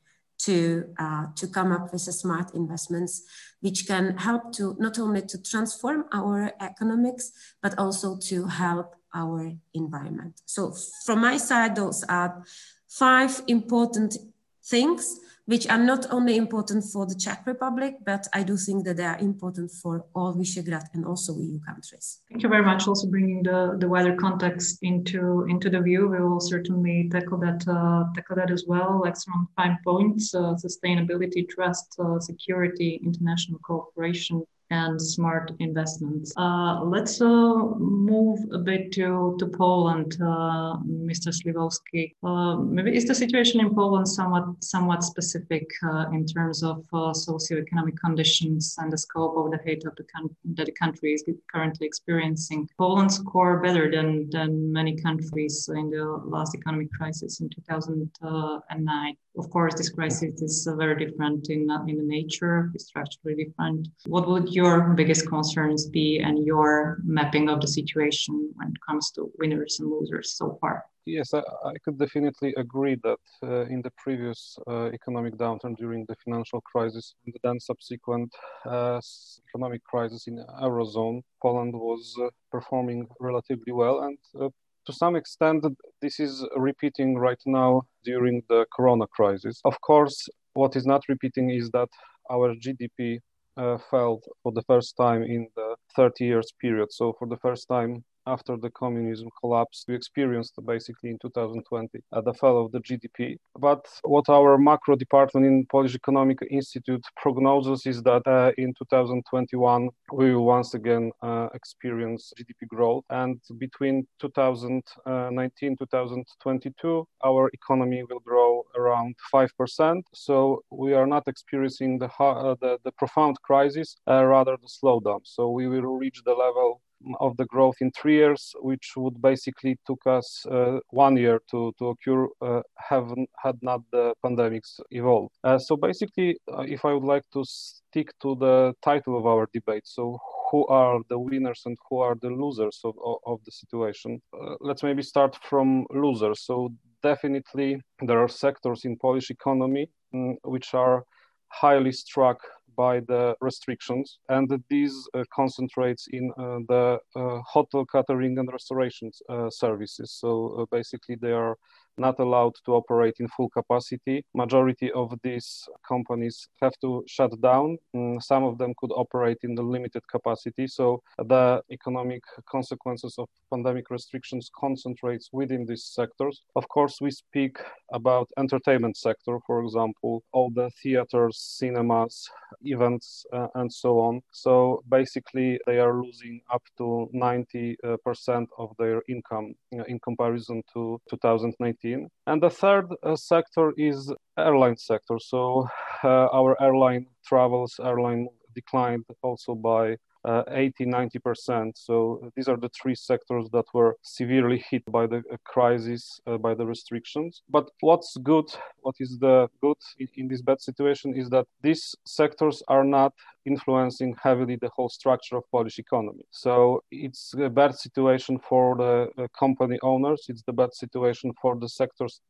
to, 0.45 0.85
uh, 0.99 1.27
to 1.37 1.47
come 1.47 1.73
up 1.73 1.93
with 1.93 2.01
smart 2.01 2.55
investments 2.55 3.23
which 3.61 3.87
can 3.87 4.17
help 4.17 4.53
to 4.53 4.77
not 4.79 4.99
only 4.99 5.23
to 5.23 5.43
transform 5.43 6.05
our 6.13 6.53
economics 6.61 7.33
but 7.63 7.79
also 7.79 8.17
to 8.17 8.47
help 8.47 8.95
our 9.15 9.53
environment. 9.75 10.41
So 10.47 10.75
from 11.05 11.21
my 11.21 11.37
side 11.37 11.75
those 11.77 12.05
are 12.05 12.45
five 12.89 13.43
important 13.49 14.17
things 14.65 15.19
which 15.51 15.67
are 15.69 15.83
not 15.93 16.07
only 16.13 16.37
important 16.37 16.85
for 16.93 17.07
the 17.07 17.15
Czech 17.17 17.45
Republic, 17.45 17.97
but 18.07 18.29
I 18.33 18.45
do 18.45 18.57
think 18.57 18.85
that 18.85 18.97
they 18.99 19.05
are 19.05 19.19
important 19.19 19.73
for 19.83 20.05
all 20.15 20.33
Visegrad 20.33 20.87
and 20.95 21.05
also 21.05 21.37
EU 21.37 21.59
countries. 21.71 22.21
Thank 22.31 22.45
you 22.45 22.49
very 22.49 22.65
much. 22.65 22.87
Also 22.87 23.09
bringing 23.09 23.43
the, 23.43 23.77
the 23.81 23.89
wider 23.89 24.15
context 24.15 24.79
into 24.83 25.47
into 25.49 25.69
the 25.69 25.81
view, 25.81 26.07
we 26.07 26.21
will 26.21 26.39
certainly 26.39 27.09
tackle 27.11 27.39
that 27.39 27.61
uh, 27.67 28.05
tackle 28.15 28.37
that 28.37 28.53
as 28.53 28.65
well. 28.69 29.03
Excellent 29.05 29.49
fine 29.57 29.77
points: 29.85 30.33
uh, 30.33 30.55
sustainability, 30.67 31.49
trust, 31.49 31.89
uh, 31.99 32.21
security, 32.21 33.01
international 33.05 33.59
cooperation, 33.59 34.47
and 34.71 35.01
smart 35.01 35.53
investments. 35.59 36.33
Uh, 36.37 36.83
let's 36.85 37.21
uh, 37.21 37.55
move 37.79 38.39
a 38.53 38.59
bit 38.59 38.93
to, 38.93 39.37
to 39.39 39.47
Poland, 39.47 40.17
uh, 40.21 40.77
Mr. 40.87 41.29
Sliwowski. 41.33 42.15
Uh, 42.23 42.57
maybe 42.57 42.97
is 42.97 43.07
the 43.07 43.15
situation 43.15 43.61
in 43.61 43.75
Poland 43.75 44.07
somewhat 44.09 44.45
somewhat 44.63 45.03
specific 45.03 45.67
uh, 45.83 46.07
in 46.13 46.25
terms 46.25 46.63
of 46.63 46.79
uh, 46.93 47.13
socioeconomic 47.13 47.97
conditions 47.99 48.77
and 48.79 48.93
the 48.93 48.99
scope 48.99 49.37
of 49.37 49.51
the 49.51 49.59
hate 49.65 49.85
of 49.87 49.95
the 49.97 50.05
con- 50.05 50.35
that 50.57 50.67
the 50.67 50.73
country 50.73 51.13
is 51.13 51.25
currently 51.53 51.87
experiencing? 51.87 52.69
Poland 52.79 53.13
scored 53.13 53.63
better 53.63 53.91
than, 53.91 54.31
than 54.31 54.73
many 54.73 54.97
countries 54.97 55.69
in 55.75 55.91
the 55.91 56.05
last 56.25 56.55
economic 56.55 56.91
crisis 56.93 57.41
in 57.41 57.49
2009. 57.51 59.17
Of 59.39 59.49
course, 59.51 59.75
this 59.75 59.91
crisis 59.91 60.43
is 60.43 60.69
very 60.77 60.97
different 61.05 61.51
in, 61.51 61.69
in 61.87 62.09
nature, 62.09 62.71
it's 62.75 62.87
structurally 62.87 63.45
different. 63.45 63.89
What 64.07 64.29
would 64.29 64.53
you 64.55 64.60
your 64.61 64.75
biggest 65.01 65.23
concerns 65.35 65.81
be 65.99 66.09
and 66.27 66.37
your 66.51 66.99
mapping 67.19 67.47
of 67.53 67.59
the 67.61 67.71
situation 67.81 68.35
when 68.57 68.69
it 68.69 68.81
comes 68.87 69.05
to 69.15 69.21
winners 69.39 69.73
and 69.81 69.91
losers 69.95 70.29
so 70.41 70.47
far? 70.61 70.85
Yes, 71.07 71.29
I, 71.33 71.43
I 71.73 71.77
could 71.83 71.99
definitely 71.99 72.53
agree 72.65 72.97
that 73.09 73.25
uh, 73.43 73.75
in 73.75 73.81
the 73.87 73.93
previous 74.05 74.41
uh, 74.69 74.89
economic 74.99 75.35
downturn 75.45 75.75
during 75.77 76.05
the 76.09 76.17
financial 76.25 76.61
crisis 76.61 77.15
and 77.25 77.35
then 77.45 77.59
subsequent 77.59 78.31
uh, 78.67 79.01
economic 79.49 79.83
crisis 79.93 80.27
in 80.31 80.37
eurozone, 80.67 81.23
Poland 81.43 81.75
was 81.75 82.05
uh, 82.23 82.29
performing 82.55 83.09
relatively 83.19 83.73
well, 83.73 83.97
and 84.07 84.19
uh, 84.41 84.51
to 84.87 84.93
some 84.93 85.15
extent, 85.17 85.65
this 86.03 86.21
is 86.27 86.33
repeating 86.57 87.11
right 87.17 87.43
now 87.47 87.83
during 88.05 88.43
the 88.49 88.67
Corona 88.75 89.07
crisis. 89.07 89.61
Of 89.65 89.77
course, 89.81 90.29
what 90.55 90.73
is 90.77 90.87
not 90.87 91.03
repeating 91.09 91.51
is 91.51 91.71
that 91.71 91.91
our 92.35 92.55
GDP 92.55 93.21
uh, 93.57 93.79
fell 93.91 94.21
for 94.43 94.53
the 94.53 94.63
first 94.63 94.97
time 94.97 95.23
in 95.23 95.49
the 95.57 95.77
30 95.97 96.25
years 96.27 96.53
period. 96.61 96.93
So 96.93 97.15
for 97.19 97.29
the 97.29 97.39
first 97.39 97.69
time 97.69 98.05
after 98.27 98.57
the 98.57 98.71
communism 98.71 99.29
collapsed, 99.41 99.85
we 99.89 99.95
experienced 99.95 100.55
basically 100.67 101.11
in 101.11 101.19
2020 101.21 101.99
uh, 102.13 102.21
the 102.21 102.35
fall 102.35 102.65
of 102.65 102.73
the 102.73 102.81
GDP. 102.81 103.37
But 103.59 103.87
what 104.03 104.29
our 104.29 104.59
macro 104.59 104.97
department 104.97 105.47
in 105.47 105.67
Polish 105.71 105.95
Economic 105.95 106.39
Institute 106.51 107.05
prognoses 107.23 107.87
is 107.87 108.03
that 108.03 108.23
uh, 108.27 108.53
in 108.59 108.75
2021 108.75 109.89
we 110.13 110.35
will 110.35 110.45
once 110.45 110.75
again 110.75 111.11
uh, 111.23 111.49
experience 111.55 112.33
GDP 112.39 112.69
growth, 112.69 113.05
and 113.11 113.41
between 113.59 114.07
2019 114.21 115.77
2022 115.79 117.07
our 117.25 117.51
economy 117.53 118.03
will 118.09 118.21
grow 118.21 118.65
around 118.77 119.15
five 119.31 119.51
percent. 119.57 120.05
So 120.15 120.63
we 120.71 120.95
are 120.95 121.07
not 121.07 121.25
experiencing 121.27 121.99
the 121.99 122.11
uh, 122.21 122.55
the, 122.61 122.79
the, 122.85 122.93
profound 122.93 123.37
crisis, 123.43 123.97
uh, 124.09 124.25
rather 124.25 124.57
the 124.57 124.69
slowdown. 124.69 125.21
So 125.25 125.51
we 125.51 125.67
will 125.69 125.97
reach 125.97 126.21
the 126.25 126.35
level 126.35 126.81
of 127.21 127.37
the 127.37 127.47
growth 127.47 127.77
in 127.81 127.91
three 127.93 128.17
years, 128.17 128.53
which 128.61 128.93
would 128.97 129.21
basically 129.21 129.79
took 129.87 130.01
us 130.07 130.45
uh, 130.51 130.79
one 130.91 131.17
year 131.17 131.41
to, 131.51 131.73
to 131.79 131.89
occur 131.89 132.29
uh, 132.43 132.63
have 132.77 133.13
had 133.43 133.57
not 133.63 133.81
the 133.93 134.15
pandemics 134.25 134.81
evolved. 134.91 135.35
Uh, 135.45 135.59
so 135.59 135.77
basically, 135.77 136.39
uh, 136.53 136.63
if 136.63 136.85
I 136.85 136.93
would 136.93 137.05
like 137.05 137.25
to 137.33 137.45
stick 137.45 138.13
to 138.23 138.37
the 138.37 138.75
title 138.83 139.19
of 139.19 139.27
our 139.27 139.49
debate, 139.53 139.87
so 139.87 140.19
who 140.51 140.67
are 140.67 141.01
the 141.09 141.19
winners 141.19 141.63
and 141.67 141.77
who 141.89 141.99
are 141.99 142.17
the 142.21 142.29
losers 142.29 142.81
of, 142.85 142.95
of, 143.27 143.39
the 143.45 143.53
situation? 143.53 144.21
Uh, 144.35 144.55
let's 144.61 144.83
maybe 144.83 145.03
start 145.03 145.37
from 145.49 145.87
losers. 145.91 146.41
So 146.41 146.71
definitely 147.03 147.81
there 148.03 148.19
are 148.19 148.29
sectors 148.29 148.85
in 148.85 148.97
Polish 148.97 149.31
economy 149.31 149.89
um, 150.13 150.37
which 150.43 150.75
are 150.75 151.05
highly 151.49 151.93
struck 151.93 152.41
by 152.77 153.01
the 153.01 153.35
restrictions, 153.41 154.19
and 154.29 154.63
these 154.69 154.95
uh, 155.15 155.25
concentrates 155.35 156.07
in 156.13 156.31
uh, 156.39 156.59
the 156.69 156.99
uh, 157.17 157.41
hotel 157.47 157.85
catering 157.85 158.39
and 158.39 158.51
restoration 158.53 159.11
services. 159.51 160.13
So 160.13 160.67
basically, 160.71 161.17
they 161.17 161.33
are 161.33 161.57
not 162.01 162.19
allowed 162.19 162.55
to 162.65 162.73
operate 162.73 163.17
in 163.21 163.29
full 163.29 163.51
capacity. 163.51 164.25
Majority 164.35 164.91
of 164.93 165.15
these 165.23 165.69
companies 165.87 166.49
have 166.63 166.73
to 166.81 167.05
shut 167.07 167.33
down. 167.41 167.79
Mm, 167.95 168.23
some 168.23 168.45
of 168.45 168.59
them 168.59 168.73
could 168.79 168.93
operate 168.93 169.39
in 169.43 169.55
the 169.55 169.63
limited 169.63 170.03
capacity. 170.09 170.67
So 170.67 171.03
the 171.19 171.63
economic 171.71 172.23
consequences 172.49 173.15
of 173.19 173.29
pandemic 173.53 173.91
restrictions 173.91 174.51
concentrates 174.59 175.29
within 175.33 175.67
these 175.67 175.85
sectors. 175.85 176.43
Of 176.57 176.69
course, 176.69 177.01
we 177.01 177.11
speak 177.11 177.59
about 177.93 178.29
entertainment 178.39 178.97
sector, 178.97 179.39
for 179.47 179.63
example, 179.63 180.23
all 180.33 180.51
the 180.51 180.71
theaters, 180.83 181.37
cinemas, 181.39 182.29
events, 182.63 183.27
uh, 183.33 183.49
and 183.55 183.73
so 183.73 184.01
on. 184.01 184.23
So 184.33 184.83
basically, 184.89 185.61
they 185.67 185.79
are 185.79 185.95
losing 186.03 186.41
up 186.53 186.63
to 186.79 187.11
90% 187.15 187.77
uh, 187.85 188.63
of 188.63 188.75
their 188.79 189.03
income 189.09 189.55
uh, 189.79 189.85
in 189.85 189.99
comparison 190.01 190.63
to 190.73 191.01
2019. 191.11 191.90
And 192.27 192.43
the 192.43 192.51
third 192.51 192.87
uh, 193.03 193.17
sector 193.17 193.73
is 193.77 194.13
airline 194.39 194.77
sector. 194.77 195.19
So 195.19 195.69
uh, 196.05 196.29
our 196.33 196.61
airline 196.63 197.07
travels, 197.27 197.79
airline 197.83 198.29
declined 198.55 199.05
also 199.23 199.55
by 199.55 199.97
uh, 200.25 200.43
80 200.49 200.87
90% 200.87 201.73
so 201.75 202.31
these 202.37 202.49
are 202.49 202.57
the 202.57 202.71
three 202.71 202.95
sectors 202.95 203.49
that 203.53 203.65
were 203.73 203.97
severely 204.03 204.63
hit 204.71 204.85
by 204.91 205.07
the 205.07 205.23
uh, 205.33 205.37
crisis 205.45 206.21
uh, 206.27 206.37
by 206.37 206.55
the 206.55 206.67
restrictions. 206.67 207.43
But 207.49 207.71
what's 207.81 208.17
good 208.23 208.49
what 208.81 208.97
is 208.99 209.19
the 209.19 209.49
good 209.61 209.77
in, 209.99 210.09
in, 210.17 210.29
this 210.29 210.43
bad 210.43 210.61
situation 210.61 211.15
is 211.15 211.29
that 211.31 211.47
these 211.63 211.95
sectors 212.05 212.63
are 212.69 212.85
not 212.85 213.13
influencing 213.47 214.15
heavily 214.23 214.57
the 214.57 214.71
whole 214.75 214.89
structure 214.89 215.37
of 215.37 215.45
polish 215.51 215.79
economy. 215.79 216.25
So 216.31 216.83
it's 216.91 217.35
a 217.35 217.49
bad 217.49 217.75
situation 217.75 218.39
for 218.49 218.77
the 218.77 219.23
uh, 219.23 219.27
company 219.39 219.79
owners. 219.83 220.27
It's 220.29 220.43
the 220.43 220.53
bad 220.53 220.75
situation 220.75 221.33
for 221.41 221.57
the 221.57 221.69
sectors 221.69 222.21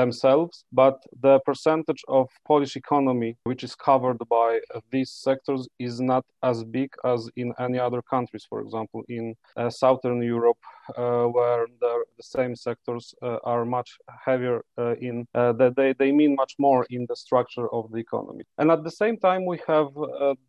themselves, 0.00 0.54
but 0.82 0.96
the 1.26 1.36
percentage 1.48 2.02
of 2.18 2.24
Polish 2.50 2.74
economy 2.82 3.30
which 3.48 3.62
is 3.68 3.74
covered 3.88 4.20
by 4.38 4.50
these 4.92 5.10
sectors 5.26 5.62
is 5.88 5.94
not 6.12 6.24
as 6.50 6.56
big 6.78 6.90
as 7.12 7.20
in 7.42 7.48
any 7.66 7.78
other 7.86 8.02
countries. 8.14 8.44
For 8.50 8.58
example, 8.64 9.00
in 9.08 9.24
uh, 9.56 9.70
Southern 9.82 10.20
Europe, 10.22 10.60
where 10.96 11.66
the, 11.80 12.04
the, 12.16 12.22
same 12.22 12.54
sectors 12.54 13.14
uh, 13.22 13.38
are 13.44 13.64
much 13.64 13.90
heavier 14.24 14.62
uh, 14.76 14.94
in 14.96 15.26
uh, 15.34 15.52
that 15.52 15.76
they, 15.76 15.92
they 15.98 16.12
mean 16.12 16.34
much 16.34 16.54
more 16.58 16.86
in 16.90 17.06
the 17.08 17.16
structure 17.16 17.72
of 17.72 17.90
the 17.90 17.98
economy. 17.98 18.44
And 18.58 18.70
at 18.70 18.84
the 18.84 18.90
same 18.90 19.16
time, 19.18 19.44
we 19.44 19.60
have 19.66 19.88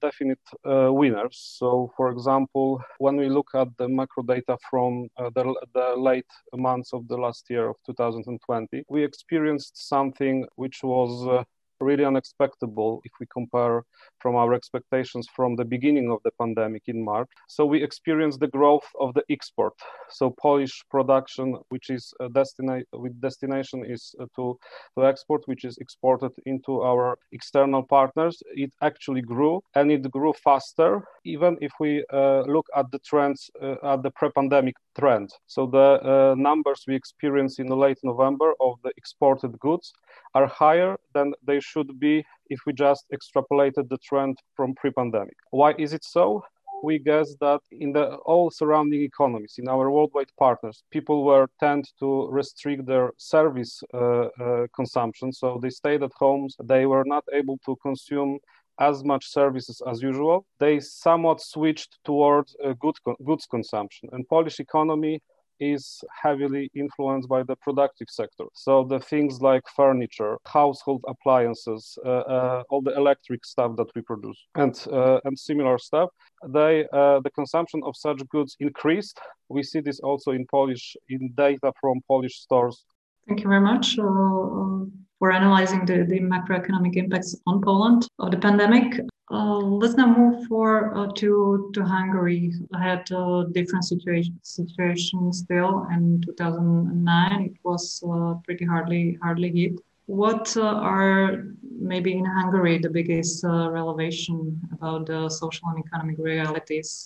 definite 0.02 0.40
winners. 0.64 1.56
So, 1.60 1.92
for 1.96 2.12
example, 2.12 2.82
when 2.98 3.16
we 3.18 3.30
look 3.30 3.50
at 3.54 3.70
the 3.78 3.88
macro 3.88 4.24
data 4.24 4.58
from 4.70 5.08
the, 5.18 5.56
the 5.74 5.96
late 5.98 6.32
months 6.54 6.94
of 6.94 7.08
the 7.08 7.18
last 7.18 7.50
year 7.50 7.70
of 7.70 7.76
2020, 7.86 8.84
we 8.90 9.04
experienced 9.04 9.88
something 9.88 10.46
which 10.56 10.84
was 10.84 11.28
uh, 11.28 11.44
really 11.82 12.06
unexpected 12.06 12.70
if 13.04 13.12
we 13.20 13.26
compare 13.32 13.84
from 14.20 14.36
our 14.36 14.54
expectations 14.54 15.28
from 15.36 15.56
the 15.56 15.66
beginning 15.66 16.12
of 16.12 16.20
the 16.24 16.32
pandemic 16.40 16.84
in 16.88 17.04
March. 17.04 17.30
So 17.48 17.66
we 17.66 17.84
experienced 17.84 18.40
the 18.40 18.48
growth 18.48 18.88
of 19.00 19.14
the 19.14 19.24
export. 19.30 19.74
So 20.10 20.36
Polish 20.42 20.84
production, 20.90 21.58
which 21.70 21.90
is 21.90 22.14
destina- 22.22 22.84
with 22.94 23.20
destination 23.22 23.86
is 23.86 24.16
uh, 24.20 24.26
to, 24.36 24.58
to 24.98 25.06
export, 25.06 25.48
which 25.48 25.66
is 25.66 25.78
exported 25.78 26.32
into 26.46 26.82
our 26.82 27.18
external 27.32 27.84
partners, 27.84 28.42
it 28.56 28.72
actually 28.82 29.22
grew 29.22 29.62
and 29.76 29.92
it 29.92 30.10
grew 30.12 30.34
faster, 30.34 31.04
even 31.24 31.58
if 31.62 31.72
we 31.80 32.04
uh, 32.12 32.42
look 32.42 32.68
at 32.76 32.92
the 32.92 33.00
trends, 33.00 33.50
uh, 33.62 33.76
at 33.84 34.04
the 34.04 34.12
pre-pandemic 34.12 34.76
trend. 34.98 35.30
So 35.48 35.66
the 35.66 36.00
uh, 36.02 36.36
numbers 36.38 36.84
we 36.88 36.96
experienced 36.96 37.60
in 37.60 37.68
the 37.68 37.76
late 37.76 38.00
November 38.04 38.54
of 38.60 38.76
the 38.84 38.92
exported 38.98 39.58
goods 39.60 39.94
are 40.34 40.48
higher 40.48 40.98
than 41.14 41.34
they 41.46 41.60
should 41.72 41.92
be 42.00 42.16
if 42.54 42.60
we 42.66 42.72
just 42.74 43.04
extrapolated 43.16 43.86
the 43.90 44.00
trend 44.08 44.36
from 44.56 44.76
pre-pandemic. 44.76 45.38
Why 45.52 45.72
is 45.78 45.92
it 45.94 46.04
so? 46.04 46.44
we 46.84 47.00
guess 47.00 47.36
that 47.40 47.62
in 47.72 47.92
the 47.92 48.16
all 48.26 48.50
surrounding 48.50 49.02
economies, 49.02 49.56
in 49.58 49.68
our 49.68 49.90
worldwide 49.92 50.32
partners, 50.38 50.84
people 50.92 51.24
were 51.24 51.48
tend 51.60 51.90
to 52.00 52.28
restrict 52.30 52.86
their 52.86 53.12
service 53.18 53.82
uh, 53.94 53.98
uh, 53.98 54.68
consumption. 54.76 55.32
So 55.32 55.60
they 55.62 55.70
stayed 55.70 56.04
at 56.04 56.12
homes. 56.16 56.56
They 56.64 56.86
were 56.86 57.06
not 57.06 57.26
able 57.34 57.58
to 57.66 57.76
consume 57.78 58.40
as 58.80 59.04
much 59.04 59.28
services 59.28 59.82
as 59.88 60.02
usual. 60.02 60.46
They 60.60 60.80
somewhat 60.80 61.42
switched 61.42 62.00
towards 62.06 62.56
uh, 62.64 62.74
good 62.80 62.96
goods 63.26 63.46
consumption. 63.46 64.10
And 64.14 64.28
Polish 64.28 64.60
economy 64.60 65.22
is 65.60 66.04
heavily 66.24 66.70
influenced 66.76 67.30
by 67.30 67.44
the 67.44 67.56
productive 67.58 68.08
sector. 68.10 68.46
So 68.54 68.84
the 68.84 69.00
things 69.00 69.42
like 69.42 69.64
furniture, 69.76 70.38
household 70.46 71.04
appliances, 71.08 71.98
uh, 72.06 72.10
uh, 72.10 72.64
all 72.70 72.82
the 72.82 72.96
electric 72.96 73.46
stuff 73.46 73.76
that 73.78 73.88
we 73.96 74.02
produce, 74.02 74.40
and 74.56 74.76
uh, 74.92 75.20
and 75.26 75.38
similar 75.38 75.78
stuff, 75.78 76.10
they 76.48 76.86
uh, 76.94 77.20
the 77.22 77.32
consumption 77.32 77.82
of 77.86 77.96
such 77.96 78.20
goods 78.30 78.56
increased. 78.60 79.20
We 79.50 79.64
see 79.64 79.82
this 79.82 80.00
also 80.00 80.32
in 80.32 80.46
Polish 80.46 80.96
in 81.10 81.34
data 81.36 81.72
from 81.82 82.02
Polish 82.08 82.40
stores. 82.40 82.86
Thank 83.30 83.44
you 83.44 83.48
very 83.48 83.62
much 83.62 83.96
uh, 84.00 84.90
for 85.20 85.32
analyzing 85.32 85.86
the, 85.86 86.04
the 86.04 86.20
macroeconomic 86.20 86.96
impacts 86.96 87.36
on 87.46 87.62
Poland 87.62 88.08
of 88.18 88.32
the 88.32 88.38
pandemic. 88.38 89.00
Uh, 89.30 89.58
let's 89.58 89.94
now 89.94 90.08
move 90.08 90.48
for 90.48 90.98
uh, 90.98 91.12
to 91.18 91.70
to 91.76 91.84
Hungary. 91.84 92.52
I 92.74 92.82
had 92.82 93.12
a 93.12 93.46
different 93.52 93.86
situation 93.86 94.40
situation 94.42 95.32
still. 95.32 95.86
In 95.94 96.24
2009, 96.26 97.42
it 97.44 97.58
was 97.64 98.04
uh, 98.04 98.34
pretty 98.46 98.66
hardly 98.66 99.20
hardly 99.22 99.52
hit. 99.52 99.80
What 100.08 100.58
uh, 100.58 100.64
are 100.64 101.46
maybe 101.80 102.18
in 102.18 102.26
Hungary 102.26 102.80
the 102.80 102.90
biggest 102.90 103.46
uh, 103.46 103.70
revelation 103.70 104.60
about 104.72 105.06
the 105.06 105.30
social 105.30 105.70
and 105.70 105.86
economic 105.86 106.18
realities 106.18 107.06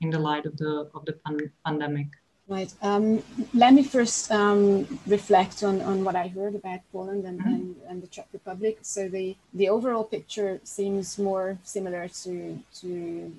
in 0.00 0.10
the 0.10 0.18
light 0.18 0.44
of 0.44 0.56
the 0.56 0.90
of 0.92 1.04
the 1.04 1.12
pan- 1.24 1.52
pandemic? 1.64 2.08
Right. 2.48 2.72
Um, 2.80 3.24
let 3.54 3.74
me 3.74 3.82
first 3.82 4.30
um, 4.30 5.00
reflect 5.04 5.64
on, 5.64 5.80
on 5.80 6.04
what 6.04 6.14
I 6.14 6.28
heard 6.28 6.54
about 6.54 6.78
Poland 6.92 7.24
and, 7.24 7.40
mm-hmm. 7.40 7.54
and, 7.54 7.76
and, 7.88 8.02
the 8.02 8.06
Czech 8.06 8.28
Republic. 8.32 8.78
So 8.82 9.08
the, 9.08 9.36
the 9.52 9.68
overall 9.68 10.04
picture 10.04 10.60
seems 10.62 11.18
more 11.18 11.58
similar 11.64 12.06
to, 12.22 12.62
to 12.82 13.32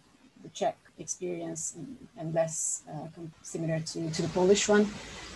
the 0.44 0.50
Czech 0.54 0.78
experience 1.00 1.76
and, 1.78 1.96
and 2.18 2.34
less 2.34 2.84
uh, 2.92 3.08
similar 3.44 3.80
to, 3.80 4.12
to 4.12 4.22
the 4.22 4.28
Polish 4.30 4.68
one. 4.68 4.90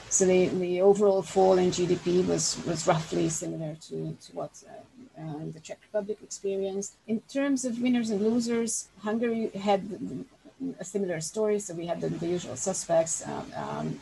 So 0.09 0.25
the, 0.25 0.47
the 0.47 0.81
overall 0.81 1.21
fall 1.21 1.57
in 1.57 1.71
GDP 1.71 2.27
was, 2.27 2.61
was 2.67 2.85
roughly 2.85 3.29
similar 3.29 3.77
to, 3.87 4.17
to 4.21 4.33
what 4.33 4.51
uh, 4.67 5.21
uh, 5.21 5.45
the 5.53 5.61
Czech 5.61 5.77
Republic 5.81 6.17
experienced. 6.21 6.95
In 7.07 7.21
terms 7.21 7.63
of 7.63 7.81
winners 7.81 8.09
and 8.09 8.21
losers, 8.21 8.89
Hungary 8.99 9.49
had 9.51 10.25
a 10.79 10.85
similar 10.85 11.19
story. 11.21 11.59
So 11.59 11.73
we 11.73 11.85
had 11.85 12.01
the, 12.01 12.09
the 12.09 12.27
usual 12.27 12.55
suspects, 12.55 13.25
um, 13.27 13.45
um, 13.55 13.99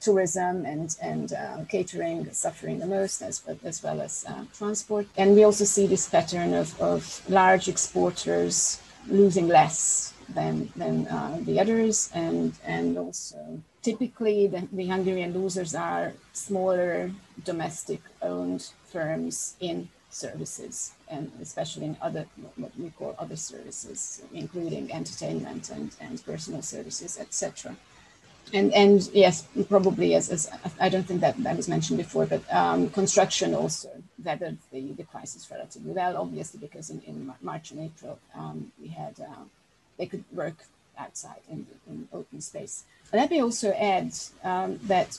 tourism 0.00 0.64
and, 0.66 0.96
and 1.00 1.32
uh, 1.32 1.64
catering 1.68 2.30
suffering 2.32 2.78
the 2.78 2.86
most, 2.86 3.22
as, 3.22 3.42
as 3.64 3.82
well 3.82 4.00
as 4.00 4.24
uh, 4.28 4.44
transport. 4.52 5.06
And 5.16 5.34
we 5.34 5.44
also 5.44 5.64
see 5.64 5.86
this 5.86 6.08
pattern 6.08 6.54
of, 6.54 6.80
of 6.80 7.22
large 7.28 7.68
exporters 7.68 8.80
losing 9.08 9.48
less 9.48 10.12
than 10.28 10.68
than 10.74 11.06
uh, 11.06 11.38
the 11.42 11.60
others, 11.60 12.10
and 12.12 12.52
and 12.64 12.98
also 12.98 13.62
typically 13.82 14.48
the, 14.48 14.66
the 14.72 14.86
Hungarian 14.86 15.32
losers 15.32 15.74
are 15.74 16.12
smaller 16.32 17.12
domestic 17.44 18.00
owned 18.22 18.70
firms 18.90 19.54
in 19.60 19.88
services 20.24 20.92
and 21.08 21.30
especially 21.42 21.86
in 21.90 21.96
other 22.00 22.24
what 22.56 22.72
we 22.78 22.90
call 22.90 23.14
other 23.18 23.36
services 23.36 24.22
including 24.32 24.84
entertainment 24.92 25.70
and, 25.70 25.88
and 26.00 26.24
personal 26.24 26.62
services 26.62 27.18
etc 27.18 27.76
and 28.54 28.72
and 28.74 29.10
yes 29.12 29.46
probably 29.68 30.14
as, 30.14 30.30
as 30.30 30.42
i 30.80 30.88
don't 30.88 31.06
think 31.08 31.20
that 31.20 31.36
that 31.42 31.56
was 31.56 31.68
mentioned 31.68 31.98
before 31.98 32.26
but 32.26 32.42
um, 32.60 32.88
construction 32.90 33.54
also 33.54 33.90
weathered 34.24 34.56
the, 34.72 34.92
the 34.92 35.04
crisis 35.04 35.50
relatively 35.50 35.92
well 35.92 36.16
obviously 36.16 36.58
because 36.60 36.90
in, 36.90 37.00
in 37.02 37.16
march 37.42 37.70
and 37.72 37.80
april 37.80 38.18
um, 38.34 38.72
we 38.80 38.88
had 38.88 39.14
uh, 39.20 39.44
they 39.98 40.06
could 40.06 40.24
work 40.32 40.58
outside 40.98 41.40
in, 41.50 41.66
in 41.88 42.08
open 42.12 42.40
space. 42.40 42.84
Let 43.12 43.30
me 43.30 43.42
also 43.42 43.72
add 43.72 44.12
um, 44.42 44.78
that 44.84 45.18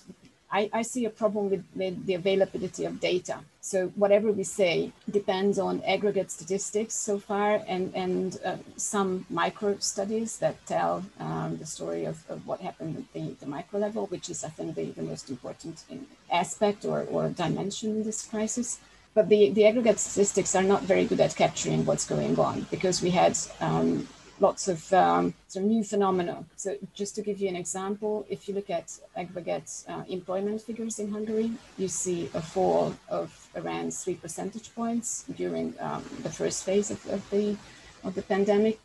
I, 0.51 0.69
I, 0.71 0.81
see 0.81 1.03
a 1.05 1.09
problem 1.09 1.49
with, 1.49 1.65
with, 1.75 2.05
the 2.05 2.13
availability 2.13 2.85
of 2.85 2.99
data. 3.01 3.39
So 3.59 3.87
whatever 3.95 4.31
we 4.31 4.43
say 4.43 4.93
depends 5.11 5.59
on 5.59 5.83
aggregate 5.83 6.31
statistics 6.31 6.93
so 6.95 7.19
far 7.19 7.61
and, 7.67 7.93
and 7.93 8.39
uh, 8.45 8.55
some 8.77 9.25
micro 9.29 9.77
studies 9.79 10.37
that 10.37 10.65
tell 10.65 11.03
um, 11.19 11.57
the 11.57 11.65
story 11.65 12.05
of, 12.05 12.23
of, 12.29 12.47
what 12.47 12.61
happened 12.61 12.95
at 12.97 13.13
the, 13.13 13.35
the, 13.41 13.45
micro 13.45 13.79
level, 13.79 14.05
which 14.07 14.29
is, 14.29 14.45
I 14.45 14.49
think, 14.49 14.75
the, 14.75 14.85
the 14.91 15.01
most 15.01 15.29
important 15.29 15.83
aspect 16.31 16.85
or, 16.85 17.01
or 17.11 17.27
dimension 17.27 17.97
in 17.97 18.03
this 18.03 18.25
crisis. 18.25 18.79
But 19.13 19.27
the, 19.27 19.49
the 19.49 19.65
aggregate 19.65 19.99
statistics 19.99 20.55
are 20.55 20.63
not 20.63 20.83
very 20.83 21.03
good 21.03 21.19
at 21.19 21.35
capturing 21.35 21.85
what's 21.85 22.07
going 22.07 22.39
on 22.39 22.67
because 22.71 23.01
we 23.01 23.09
had 23.09 23.37
um, 23.59 24.07
lots 24.39 24.67
of 24.67 24.91
um, 24.93 25.33
some 25.47 25.67
new 25.67 25.83
phenomena. 25.83 26.43
So 26.55 26.75
just 26.93 27.15
to 27.15 27.21
give 27.21 27.39
you 27.39 27.49
an 27.49 27.55
example, 27.55 28.25
if 28.29 28.47
you 28.47 28.53
look 28.53 28.69
at 28.69 28.97
aggregate 29.15 29.71
uh, 29.87 30.03
employment 30.07 30.61
figures 30.61 30.99
in 30.99 31.11
Hungary, 31.11 31.51
you 31.77 31.87
see 31.87 32.29
a 32.33 32.41
fall 32.41 32.95
of 33.09 33.49
around 33.55 33.93
three 33.93 34.15
percentage 34.15 34.73
points 34.75 35.25
during 35.35 35.73
um, 35.79 36.03
the 36.23 36.29
first 36.29 36.63
phase 36.63 36.91
of, 36.91 37.05
of, 37.09 37.27
the 37.29 37.57
of 38.03 38.15
the 38.15 38.21
pandemic. 38.21 38.79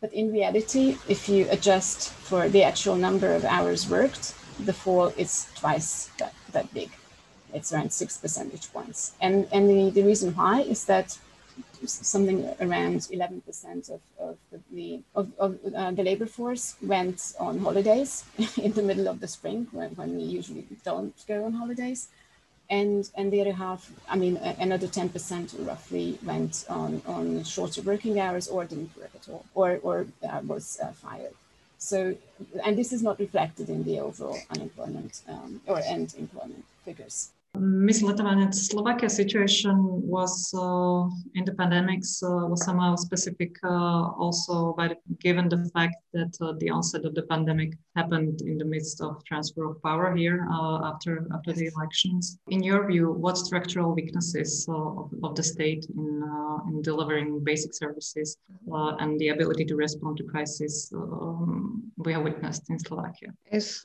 But 0.00 0.12
in 0.12 0.30
reality, 0.32 0.96
if 1.08 1.28
you 1.28 1.46
adjust 1.50 2.10
for 2.10 2.48
the 2.48 2.62
actual 2.62 2.96
number 2.96 3.34
of 3.34 3.44
hours 3.44 3.88
worked, 3.88 4.34
the 4.60 4.72
fall 4.72 5.08
is 5.16 5.48
twice 5.56 6.10
that, 6.18 6.34
that 6.52 6.72
big. 6.74 6.90
It's 7.52 7.72
around 7.72 7.92
six 7.92 8.16
percentage 8.16 8.70
points. 8.72 9.12
And, 9.20 9.48
and 9.52 9.68
the, 9.68 9.90
the 9.90 10.06
reason 10.06 10.34
why 10.34 10.60
is 10.60 10.84
that 10.84 11.18
something 11.86 12.48
around 12.60 13.00
11% 13.00 13.90
of, 13.90 14.00
of 14.18 14.36
the 14.72 15.00
of, 15.14 15.30
of 15.38 15.58
uh, 15.74 15.90
the 15.92 16.02
labor 16.02 16.26
force 16.26 16.76
went 16.82 17.34
on 17.38 17.58
holidays 17.58 18.24
in 18.56 18.72
the 18.72 18.82
middle 18.82 19.08
of 19.08 19.20
the 19.20 19.28
spring 19.28 19.66
when, 19.72 19.90
when 19.90 20.16
we 20.16 20.22
usually 20.22 20.66
don't 20.84 21.14
go 21.26 21.44
on 21.44 21.52
holidays. 21.52 22.08
And 22.70 23.08
and 23.16 23.32
the 23.32 23.40
other 23.40 23.54
half 23.54 23.90
i 24.10 24.16
mean 24.16 24.36
another 24.36 24.86
10% 24.86 25.66
roughly 25.66 26.18
went 26.22 26.66
on 26.68 27.00
on 27.06 27.42
shorter 27.44 27.80
working 27.80 28.20
hours 28.20 28.46
or 28.46 28.66
didn't 28.66 28.94
work 28.94 29.10
at 29.14 29.26
all 29.30 29.46
or 29.54 29.80
or 29.82 30.06
uh, 30.28 30.40
was 30.44 30.78
uh, 30.82 30.92
fired. 30.92 31.34
So 31.78 32.14
and 32.64 32.76
this 32.76 32.92
is 32.92 33.02
not 33.02 33.18
reflected 33.18 33.70
in 33.70 33.84
the 33.84 34.00
overall 34.00 34.38
unemployment 34.50 35.22
um, 35.28 35.62
or 35.66 35.78
end 35.78 36.14
employment 36.18 36.64
figures 36.84 37.30
Ms. 37.56 38.02
Litovanets, 38.02 38.68
Slovakia 38.68 39.08
situation 39.08 39.76
was 40.04 40.52
uh, 40.54 41.08
in 41.34 41.44
the 41.44 41.52
pandemics 41.52 42.22
uh, 42.22 42.46
was 42.46 42.62
somehow 42.64 42.94
specific 42.94 43.56
uh, 43.64 44.12
also 44.20 44.74
by 44.76 44.88
the, 44.88 44.96
given 45.20 45.48
the 45.48 45.64
fact 45.74 45.96
that 46.12 46.36
uh, 46.40 46.52
the 46.60 46.68
onset 46.68 47.04
of 47.04 47.14
the 47.14 47.22
pandemic 47.22 47.72
happened 47.96 48.42
in 48.42 48.58
the 48.58 48.64
midst 48.64 49.00
of 49.00 49.24
transfer 49.24 49.64
of 49.70 49.82
power 49.82 50.14
here 50.14 50.46
uh, 50.52 50.84
after 50.84 51.26
after 51.32 51.52
the 51.52 51.70
elections. 51.74 52.38
In 52.48 52.62
your 52.62 52.86
view, 52.86 53.12
what 53.12 53.38
structural 53.38 53.94
weaknesses 53.94 54.66
uh, 54.68 54.74
of, 54.74 55.10
of, 55.24 55.34
the 55.34 55.42
state 55.42 55.86
in 55.96 56.22
in 56.68 56.82
delivering 56.82 57.42
basic 57.44 57.72
services 57.72 58.36
and 59.00 59.18
the 59.18 59.28
ability 59.28 59.64
to 59.64 59.76
respond 59.76 60.16
to 60.18 60.24
crisis 60.24 60.92
um, 60.92 61.82
we 61.96 62.12
have 62.12 62.22
witnessed 62.22 62.68
in 62.68 62.78
Slovakia? 62.78 63.32
As 63.50 63.80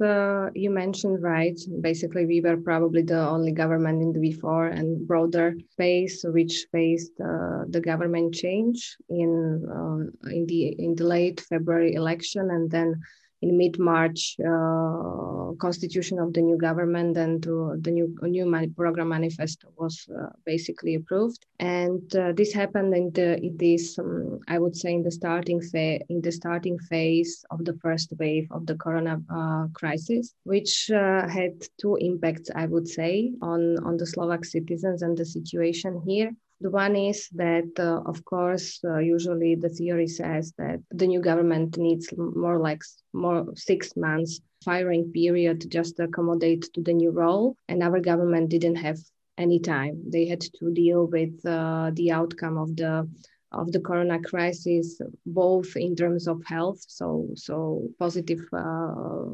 you 0.54 0.70
mentioned, 0.70 1.24
right, 1.24 1.58
basically 1.82 2.26
we 2.26 2.42
were 2.42 2.58
probably 2.58 3.04
the 3.04 3.24
only 3.30 3.53
government 3.54 4.02
in 4.02 4.14
the 4.14 4.20
V4 4.20 4.78
and 4.78 5.08
broader 5.08 5.56
space 5.72 6.24
which 6.24 6.66
faced 6.72 7.14
uh, 7.22 7.64
the 7.70 7.82
government 7.82 8.34
change 8.34 8.98
in 9.10 9.32
uh, 9.70 10.30
in 10.30 10.46
the 10.48 10.62
in 10.80 10.96
the 10.96 11.04
late 11.04 11.42
February 11.42 11.94
election 11.94 12.52
and 12.52 12.70
then 12.70 13.02
in 13.44 13.58
mid-March 13.58 14.38
uh, 14.40 15.52
constitution 15.66 16.18
of 16.20 16.34
the 16.34 16.42
new 16.42 16.58
government 16.58 17.18
and 17.18 17.46
uh, 17.46 17.76
the 17.86 17.92
new 17.92 18.08
new 18.36 18.46
program 18.82 19.10
manifesto 19.10 19.68
was 19.78 19.96
uh, 20.10 20.30
basically 20.46 20.96
approved. 20.96 21.42
And 21.60 22.04
uh, 22.16 22.32
this 22.40 22.52
happened 22.54 22.92
in 23.02 23.12
the 23.18 23.30
in 23.48 23.58
this 23.58 24.00
um, 24.00 24.40
I 24.48 24.58
would 24.62 24.76
say 24.82 24.92
in 24.94 25.04
the 25.04 25.12
starting 25.12 25.60
phase 25.72 26.02
in 26.10 26.22
the 26.22 26.32
starting 26.32 26.78
phase 26.92 27.34
of 27.54 27.60
the 27.68 27.76
first 27.84 28.10
wave 28.20 28.48
of 28.52 28.66
the 28.66 28.76
corona 28.84 29.16
uh, 29.38 29.66
crisis 29.80 30.34
which 30.44 30.74
uh, 30.92 31.28
had 31.28 31.54
two 31.82 31.96
impacts 32.10 32.50
I 32.64 32.66
would 32.66 32.88
say 32.88 33.14
on 33.42 33.62
on 33.88 33.98
the 33.98 34.08
Slovak 34.14 34.46
citizens 34.46 35.02
and 35.02 35.18
the 35.18 35.26
situation 35.26 36.02
here 36.08 36.32
the 36.62 36.70
one 36.70 36.96
is 36.96 37.30
that, 37.34 37.72
uh, 37.78 38.02
of 38.10 38.24
course, 38.26 38.80
uh, 38.84 39.00
usually 39.00 39.56
the 39.56 39.70
theory 39.70 40.08
says 40.08 40.54
that 40.58 40.80
the 40.92 41.08
new 41.08 41.22
government 41.22 41.78
needs 41.78 42.08
more 42.18 42.60
like 42.60 42.82
more 43.14 43.46
six 43.56 43.96
months 43.98 44.40
firing 44.64 45.12
period 45.12 45.70
just 45.70 45.98
to 45.98 46.04
accommodate 46.04 46.70
to 46.74 46.82
the 46.82 46.94
new 46.94 47.12
role, 47.12 47.58
and 47.68 47.84
our 47.84 48.00
government 48.00 48.50
didn't 48.50 48.76
have 48.76 48.98
any 49.38 49.60
time. 49.60 50.02
They 50.08 50.28
had 50.28 50.42
to 50.60 50.72
deal 50.72 51.08
with 51.08 51.46
uh, 51.46 51.92
the 51.94 52.12
outcome 52.12 52.58
of 52.58 52.76
the 52.76 53.10
of 53.52 53.72
the 53.72 53.80
corona 53.80 54.20
crisis, 54.20 55.00
both 55.26 55.76
in 55.76 55.96
terms 55.96 56.28
of 56.28 56.42
health, 56.46 56.84
so 56.88 57.28
so 57.36 57.88
positive 58.00 58.42
uh, 58.52 59.26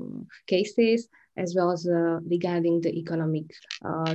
cases, 0.48 1.08
as 1.39 1.56
well 1.56 1.71
as 1.71 1.88
uh, 1.88 2.19
regarding 2.36 2.82
the 2.82 2.93
economic 3.04 3.45
uh, 3.86 4.13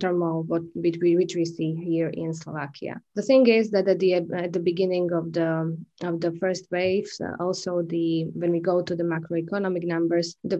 turmoil 0.00 0.42
what, 0.50 0.62
which, 0.74 0.98
we, 1.00 1.16
which 1.16 1.34
we 1.36 1.44
see 1.44 1.74
here 1.74 2.08
in 2.08 2.34
Slovakia. 2.34 3.00
The 3.14 3.22
thing 3.22 3.46
is 3.46 3.70
that 3.70 3.88
at 3.88 3.98
the, 4.00 4.14
at 4.14 4.52
the 4.52 4.60
beginning 4.60 5.12
of 5.12 5.32
the, 5.32 5.76
of 6.02 6.20
the 6.20 6.32
first 6.32 6.66
waves, 6.70 7.20
uh, 7.20 7.42
also 7.42 7.82
the 7.82 8.24
when 8.34 8.50
we 8.50 8.60
go 8.60 8.82
to 8.82 8.94
the 8.96 9.04
macroeconomic 9.04 9.84
numbers, 9.84 10.36
the, 10.44 10.58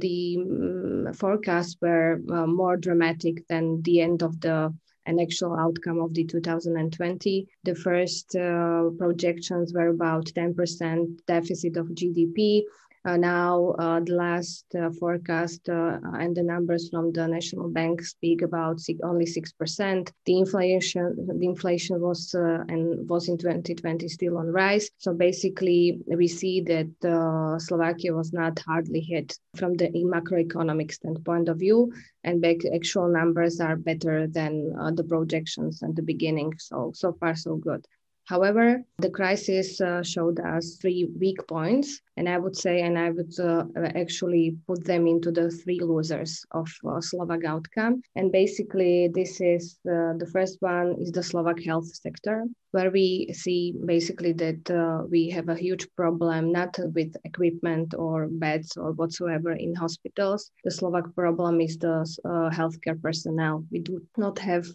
the 0.00 0.36
um, 0.38 1.12
forecasts 1.14 1.76
were 1.80 2.18
more 2.46 2.76
dramatic 2.76 3.46
than 3.48 3.82
the 3.82 4.00
end 4.00 4.22
of 4.22 4.40
the 4.40 4.74
an 5.06 5.18
actual 5.18 5.56
outcome 5.58 5.98
of 6.00 6.14
the 6.14 6.24
2020. 6.24 7.48
The 7.64 7.74
first 7.74 8.36
uh, 8.36 8.90
projections 8.98 9.72
were 9.72 9.88
about 9.88 10.26
10% 10.26 11.26
deficit 11.26 11.76
of 11.76 11.86
GDP. 11.88 12.62
Uh, 13.02 13.16
now, 13.16 13.70
uh, 13.78 13.98
the 14.00 14.12
last 14.12 14.66
uh, 14.74 14.90
forecast 14.90 15.68
and 15.68 16.36
the 16.36 16.42
numbers 16.42 16.90
from 16.90 17.10
the 17.12 17.26
national 17.26 17.70
bank 17.70 18.02
speak 18.02 18.42
about 18.42 18.78
six, 18.78 19.00
only 19.02 19.24
six 19.24 19.52
percent. 19.52 20.12
The 20.26 20.38
inflation, 20.38 21.16
the 21.26 21.46
inflation 21.46 21.98
was 21.98 22.34
and 22.34 23.08
was 23.08 23.28
in 23.28 23.38
2020 23.38 24.06
still 24.08 24.36
on 24.36 24.48
rise. 24.48 24.90
So 24.98 25.14
basically, 25.14 25.98
we 26.06 26.28
see 26.28 26.60
that 26.62 27.58
Slovakia 27.60 28.12
was 28.12 28.34
not 28.34 28.58
hardly 28.58 29.00
hit 29.00 29.34
from 29.56 29.74
the 29.74 29.88
macroeconomic 29.88 30.92
standpoint 30.92 31.48
of 31.48 31.58
view, 31.58 31.90
and 32.22 32.42
back 32.42 32.58
actual 32.74 33.08
numbers 33.08 33.60
are 33.60 33.76
better 33.76 34.26
than 34.26 34.72
the 34.94 35.04
projections 35.04 35.82
at 35.82 35.96
the 35.96 36.02
beginning. 36.02 36.52
So 36.58 36.92
so 36.94 37.14
far 37.14 37.34
so 37.34 37.56
good. 37.56 37.86
However, 38.30 38.84
the 38.98 39.10
crisis 39.10 39.80
uh, 39.80 40.04
showed 40.04 40.38
us 40.38 40.76
three 40.80 41.10
weak 41.18 41.40
points, 41.48 42.00
and 42.16 42.28
I 42.28 42.38
would 42.38 42.56
say, 42.56 42.82
and 42.82 42.96
I 42.96 43.10
would 43.10 43.34
uh, 43.40 43.64
actually 44.02 44.56
put 44.68 44.84
them 44.84 45.08
into 45.08 45.32
the 45.32 45.50
three 45.50 45.80
losers 45.80 46.44
of 46.52 46.68
uh, 46.86 47.00
Slovak 47.00 47.44
outcome. 47.44 48.02
And 48.14 48.30
basically, 48.30 49.08
this 49.12 49.40
is 49.40 49.80
uh, 49.84 50.14
the 50.22 50.30
first 50.32 50.58
one 50.60 50.94
is 51.00 51.10
the 51.10 51.24
Slovak 51.24 51.58
health 51.64 51.90
sector, 51.90 52.44
where 52.70 52.92
we 52.92 53.32
see 53.32 53.74
basically 53.84 54.32
that 54.34 54.70
uh, 54.70 55.02
we 55.10 55.28
have 55.30 55.48
a 55.48 55.58
huge 55.58 55.88
problem 55.96 56.52
not 56.52 56.78
with 56.94 57.10
equipment 57.24 57.94
or 57.98 58.28
beds 58.30 58.76
or 58.76 58.92
whatsoever 58.92 59.50
in 59.58 59.74
hospitals. 59.74 60.52
The 60.62 60.70
Slovak 60.70 61.16
problem 61.16 61.60
is 61.60 61.78
the 61.78 62.06
uh, 62.24 62.50
healthcare 62.54 63.00
personnel. 63.02 63.66
We 63.72 63.80
do 63.80 63.98
not 64.16 64.38
have 64.38 64.66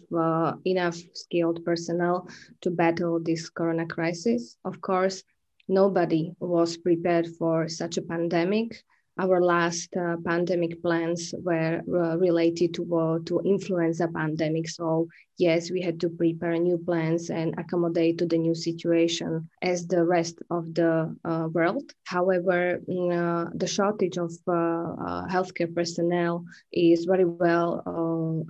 enough 0.66 0.98
skilled 1.14 1.64
personnel 1.64 2.28
to 2.60 2.70
battle 2.70 3.18
this 3.22 3.45
corona 3.50 3.86
crisis. 3.86 4.56
Of 4.64 4.80
course, 4.80 5.22
nobody 5.68 6.32
was 6.40 6.76
prepared 6.76 7.26
for 7.38 7.68
such 7.68 7.96
a 7.96 8.02
pandemic. 8.02 8.82
Our 9.18 9.40
last 9.40 9.88
uh, 9.96 10.16
pandemic 10.24 10.82
plans 10.82 11.34
were 11.38 11.80
uh, 11.88 12.16
related 12.18 12.74
to 12.74 12.82
uh, 12.96 13.18
to 13.24 13.40
influenza 13.40 14.08
pandemic. 14.08 14.68
So 14.68 15.08
yes, 15.38 15.70
we 15.70 15.80
had 15.80 16.00
to 16.00 16.08
prepare 16.08 16.58
new 16.58 16.78
plans 16.78 17.30
and 17.30 17.54
accommodate 17.58 18.18
to 18.18 18.26
the 18.26 18.38
new 18.38 18.54
situation 18.54 19.48
as 19.62 19.86
the 19.86 20.04
rest 20.04 20.42
of 20.50 20.74
the 20.74 21.16
uh, 21.24 21.48
world. 21.52 21.92
However, 22.04 22.80
mm, 22.88 23.10
uh, 23.12 23.50
the 23.54 23.66
shortage 23.66 24.18
of 24.18 24.32
uh, 24.46 25.24
healthcare 25.32 25.74
personnel 25.74 26.44
is 26.72 27.04
very 27.04 27.24
well 27.24 27.82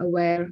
aware. 0.00 0.50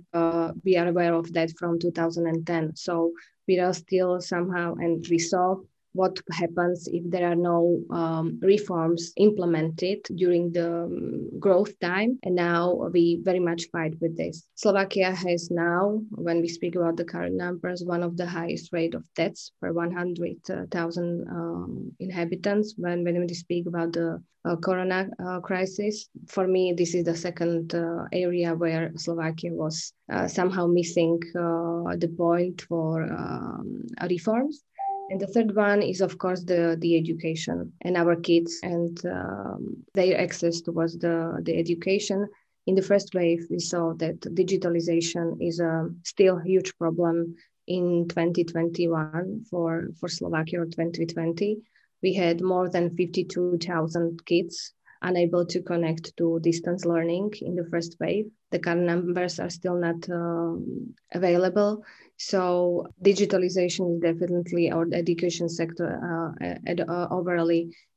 we 0.64 0.76
are 0.76 0.88
aware 0.88 1.14
of 1.14 1.32
that 1.32 1.50
from 1.58 1.78
2010. 1.78 2.76
So 2.76 3.12
we 3.46 3.58
are 3.58 3.74
still 3.74 4.20
somehow 4.20 4.74
and 4.74 5.08
resolve 5.10 5.64
what 5.94 6.18
happens 6.32 6.88
if 6.88 7.02
there 7.08 7.30
are 7.30 7.36
no 7.36 7.80
um, 7.90 8.38
reforms 8.42 9.12
implemented 9.16 10.00
during 10.16 10.52
the 10.52 10.84
um, 10.84 11.30
growth 11.38 11.78
time. 11.80 12.18
And 12.24 12.34
now 12.34 12.90
we 12.92 13.20
very 13.22 13.38
much 13.40 13.66
fight 13.72 13.94
with 14.00 14.16
this. 14.16 14.46
Slovakia 14.56 15.14
has 15.14 15.50
now, 15.50 16.02
when 16.10 16.40
we 16.40 16.48
speak 16.48 16.74
about 16.74 16.96
the 16.96 17.04
current 17.04 17.36
numbers, 17.36 17.84
one 17.84 18.02
of 18.02 18.16
the 18.16 18.26
highest 18.26 18.72
rate 18.72 18.94
of 18.94 19.04
deaths 19.14 19.52
per 19.60 19.72
100,000 19.72 21.26
um, 21.30 21.92
inhabitants. 22.00 22.74
When, 22.76 23.04
when 23.04 23.20
we 23.20 23.34
speak 23.34 23.66
about 23.66 23.92
the 23.92 24.20
uh, 24.44 24.56
corona 24.56 25.08
uh, 25.24 25.40
crisis, 25.40 26.08
for 26.26 26.46
me, 26.46 26.74
this 26.76 26.94
is 26.94 27.04
the 27.04 27.16
second 27.16 27.74
uh, 27.74 28.04
area 28.12 28.54
where 28.54 28.92
Slovakia 28.96 29.52
was 29.52 29.92
uh, 30.12 30.28
somehow 30.28 30.66
missing 30.66 31.18
uh, 31.36 31.96
the 31.96 32.12
point 32.18 32.62
for 32.68 33.02
um, 33.04 33.86
reforms. 34.10 34.62
And 35.10 35.20
the 35.20 35.26
third 35.26 35.54
one 35.54 35.82
is, 35.82 36.00
of 36.00 36.18
course, 36.18 36.42
the, 36.44 36.76
the 36.80 36.96
education 36.96 37.72
and 37.82 37.96
our 37.96 38.16
kids 38.16 38.58
and 38.62 38.98
um, 39.06 39.84
their 39.92 40.18
access 40.18 40.60
towards 40.60 40.98
the, 40.98 41.38
the 41.42 41.56
education. 41.58 42.26
In 42.66 42.74
the 42.74 42.82
first 42.82 43.14
wave, 43.14 43.46
we 43.50 43.58
saw 43.58 43.92
that 43.94 44.20
digitalization 44.20 45.36
is 45.46 45.60
a 45.60 45.90
still 46.04 46.38
huge 46.38 46.76
problem 46.78 47.36
in 47.66 48.08
2021 48.08 49.44
for, 49.50 49.88
for 50.00 50.08
Slovakia 50.08 50.60
or 50.60 50.66
2020. 50.66 51.58
We 52.02 52.14
had 52.14 52.40
more 52.40 52.70
than 52.70 52.96
52,000 52.96 54.24
kids 54.24 54.72
unable 55.04 55.44
to 55.46 55.62
connect 55.62 56.16
to 56.16 56.40
distance 56.42 56.84
learning 56.84 57.32
in 57.42 57.54
the 57.54 57.66
first 57.70 57.96
wave. 58.00 58.26
The 58.50 58.58
current 58.58 58.82
numbers 58.82 59.38
are 59.38 59.50
still 59.50 59.76
not 59.76 60.08
um, 60.10 60.94
available. 61.12 61.84
So 62.16 62.86
digitalization 63.02 63.94
is 63.94 64.00
definitely, 64.00 64.70
our 64.70 64.86
education 64.92 65.48
sector 65.48 65.88
uh, 66.10 66.72
uh, 66.82 67.08
overall 67.10 67.50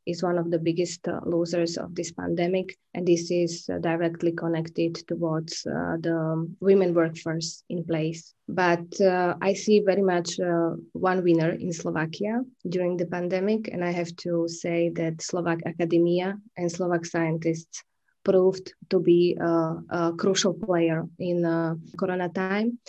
is 0.08 0.24
one 0.24 0.38
of 0.38 0.50
the 0.50 0.58
biggest 0.58 1.08
uh, 1.08 1.20
losers 1.26 1.78
of 1.78 1.94
this 1.94 2.12
pandemic. 2.12 2.78
And 2.94 3.06
this 3.06 3.30
is 3.30 3.70
uh, 3.70 3.78
directly 3.80 4.32
connected 4.32 4.96
towards 5.08 5.66
uh, 5.68 5.98
the 6.00 6.48
women 6.60 6.94
workforce 6.94 7.64
in 7.70 7.84
place. 7.84 8.34
But 8.48 8.88
uh, 9.02 9.36
I 9.42 9.54
see 9.54 9.82
very 9.82 10.02
much 10.02 10.40
one 10.94 11.24
winner 11.24 11.52
in 11.52 11.74
Slovakia 11.74 12.42
during 12.68 12.96
the 12.96 13.06
pandemic. 13.06 13.68
And 13.68 13.84
I 13.84 13.92
have 13.92 14.16
to 14.24 14.48
say 14.48 14.90
that 14.96 15.22
Slovak 15.22 15.60
academia 15.66 16.40
and 16.56 16.72
Slovak 16.72 17.06
scientists 17.06 17.84
proved 18.24 18.74
to 18.90 19.00
be 19.00 19.38
a, 19.40 19.76
a 19.90 20.14
crucial 20.18 20.54
player 20.54 21.04
in 21.20 21.44
Corona 22.00 22.30
time 22.30 22.80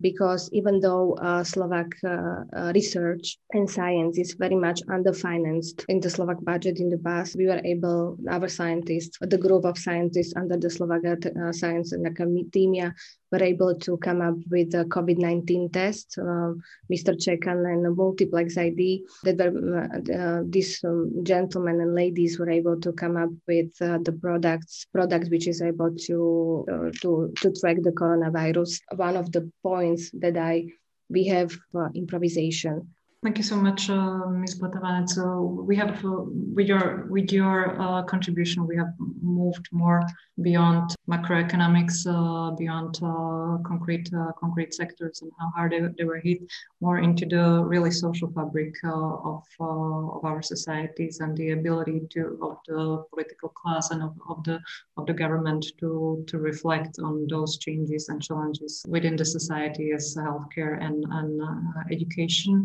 because 0.00 0.48
even 0.52 0.80
though 0.80 1.14
uh, 1.14 1.42
Slovak 1.42 1.94
uh, 2.04 2.44
uh, 2.54 2.72
research 2.74 3.38
and 3.52 3.68
science 3.68 4.18
is 4.18 4.34
very 4.34 4.54
much 4.54 4.82
underfinanced 4.86 5.84
in 5.88 6.00
the 6.00 6.10
Slovak 6.10 6.42
budget 6.44 6.78
in 6.78 6.90
the 6.90 6.98
past, 6.98 7.36
we 7.36 7.46
were 7.46 7.60
able, 7.64 8.16
our 8.30 8.48
scientists, 8.48 9.18
the 9.20 9.38
group 9.38 9.64
of 9.64 9.78
scientists 9.78 10.34
under 10.36 10.56
the 10.56 10.70
Slovak 10.70 11.02
uh, 11.04 11.52
Science 11.52 11.92
and 11.92 12.06
Academia 12.06 12.94
were 13.30 13.42
able 13.42 13.74
to 13.74 13.96
come 13.98 14.20
up 14.20 14.36
with 14.50 14.74
a 14.74 14.84
COVID-19 14.84 15.72
test, 15.72 16.18
uh, 16.18 16.52
Mr. 16.92 17.14
Chekan 17.16 17.66
and 17.66 17.96
multiplex 17.96 18.56
ID, 18.56 19.04
that 19.24 19.36
were, 19.36 19.84
uh, 19.84 20.42
these 20.48 20.82
um, 20.84 21.12
gentlemen 21.22 21.80
and 21.80 21.94
ladies 21.94 22.38
were 22.38 22.50
able 22.50 22.80
to 22.80 22.92
come 22.92 23.16
up 23.16 23.30
with 23.46 23.70
uh, 23.80 23.98
the 23.98 24.12
products, 24.12 24.86
products 24.92 25.28
which 25.30 25.46
is 25.46 25.60
able 25.62 25.94
to, 25.94 26.66
uh, 26.70 26.90
to, 27.02 27.32
to 27.36 27.52
track 27.52 27.76
the 27.82 27.92
coronavirus. 27.92 28.80
One 28.96 29.16
of 29.16 29.30
the 29.32 29.50
points 29.62 30.10
that 30.20 30.36
I, 30.36 30.66
we 31.10 31.24
have 31.26 31.56
uh, 31.74 31.88
improvisation 31.94 32.94
Thank 33.24 33.36
you 33.36 33.42
so 33.42 33.56
much, 33.56 33.90
uh, 33.90 34.26
Ms. 34.28 34.60
Batavanec. 34.60 35.08
So 35.08 35.64
we 35.66 35.74
have, 35.74 36.04
uh, 36.04 36.22
with 36.54 36.68
your 36.68 37.06
with 37.10 37.32
your 37.32 37.74
uh, 37.82 38.04
contribution, 38.04 38.64
we 38.64 38.76
have 38.76 38.94
moved 39.20 39.68
more 39.72 40.06
beyond 40.40 40.94
macroeconomics, 41.10 42.06
uh, 42.06 42.54
beyond 42.54 43.00
uh, 43.02 43.58
concrete 43.66 44.08
uh, 44.14 44.30
concrete 44.38 44.72
sectors 44.72 45.20
and 45.22 45.32
how 45.40 45.50
hard 45.56 45.72
they, 45.72 45.80
they 45.98 46.04
were 46.04 46.20
hit, 46.20 46.38
more 46.80 46.98
into 46.98 47.26
the 47.26 47.64
really 47.64 47.90
social 47.90 48.30
fabric 48.30 48.74
of 48.84 49.42
of 49.58 50.24
our 50.24 50.40
societies 50.40 51.18
and 51.18 51.36
the 51.36 51.50
ability 51.50 52.02
to 52.10 52.38
of 52.40 52.58
the 52.68 53.04
political 53.12 53.48
class 53.48 53.90
and 53.90 54.00
of, 54.00 54.14
of 54.28 54.44
the 54.44 54.60
of 54.96 55.06
the 55.06 55.12
government 55.12 55.66
to 55.80 56.22
to 56.28 56.38
reflect 56.38 57.00
on 57.02 57.26
those 57.26 57.58
changes 57.58 58.08
and 58.10 58.22
challenges 58.22 58.86
within 58.86 59.16
the 59.16 59.24
society 59.24 59.90
as 59.90 60.14
healthcare 60.16 60.80
and 60.80 61.04
and 61.10 61.42
education 61.90 62.64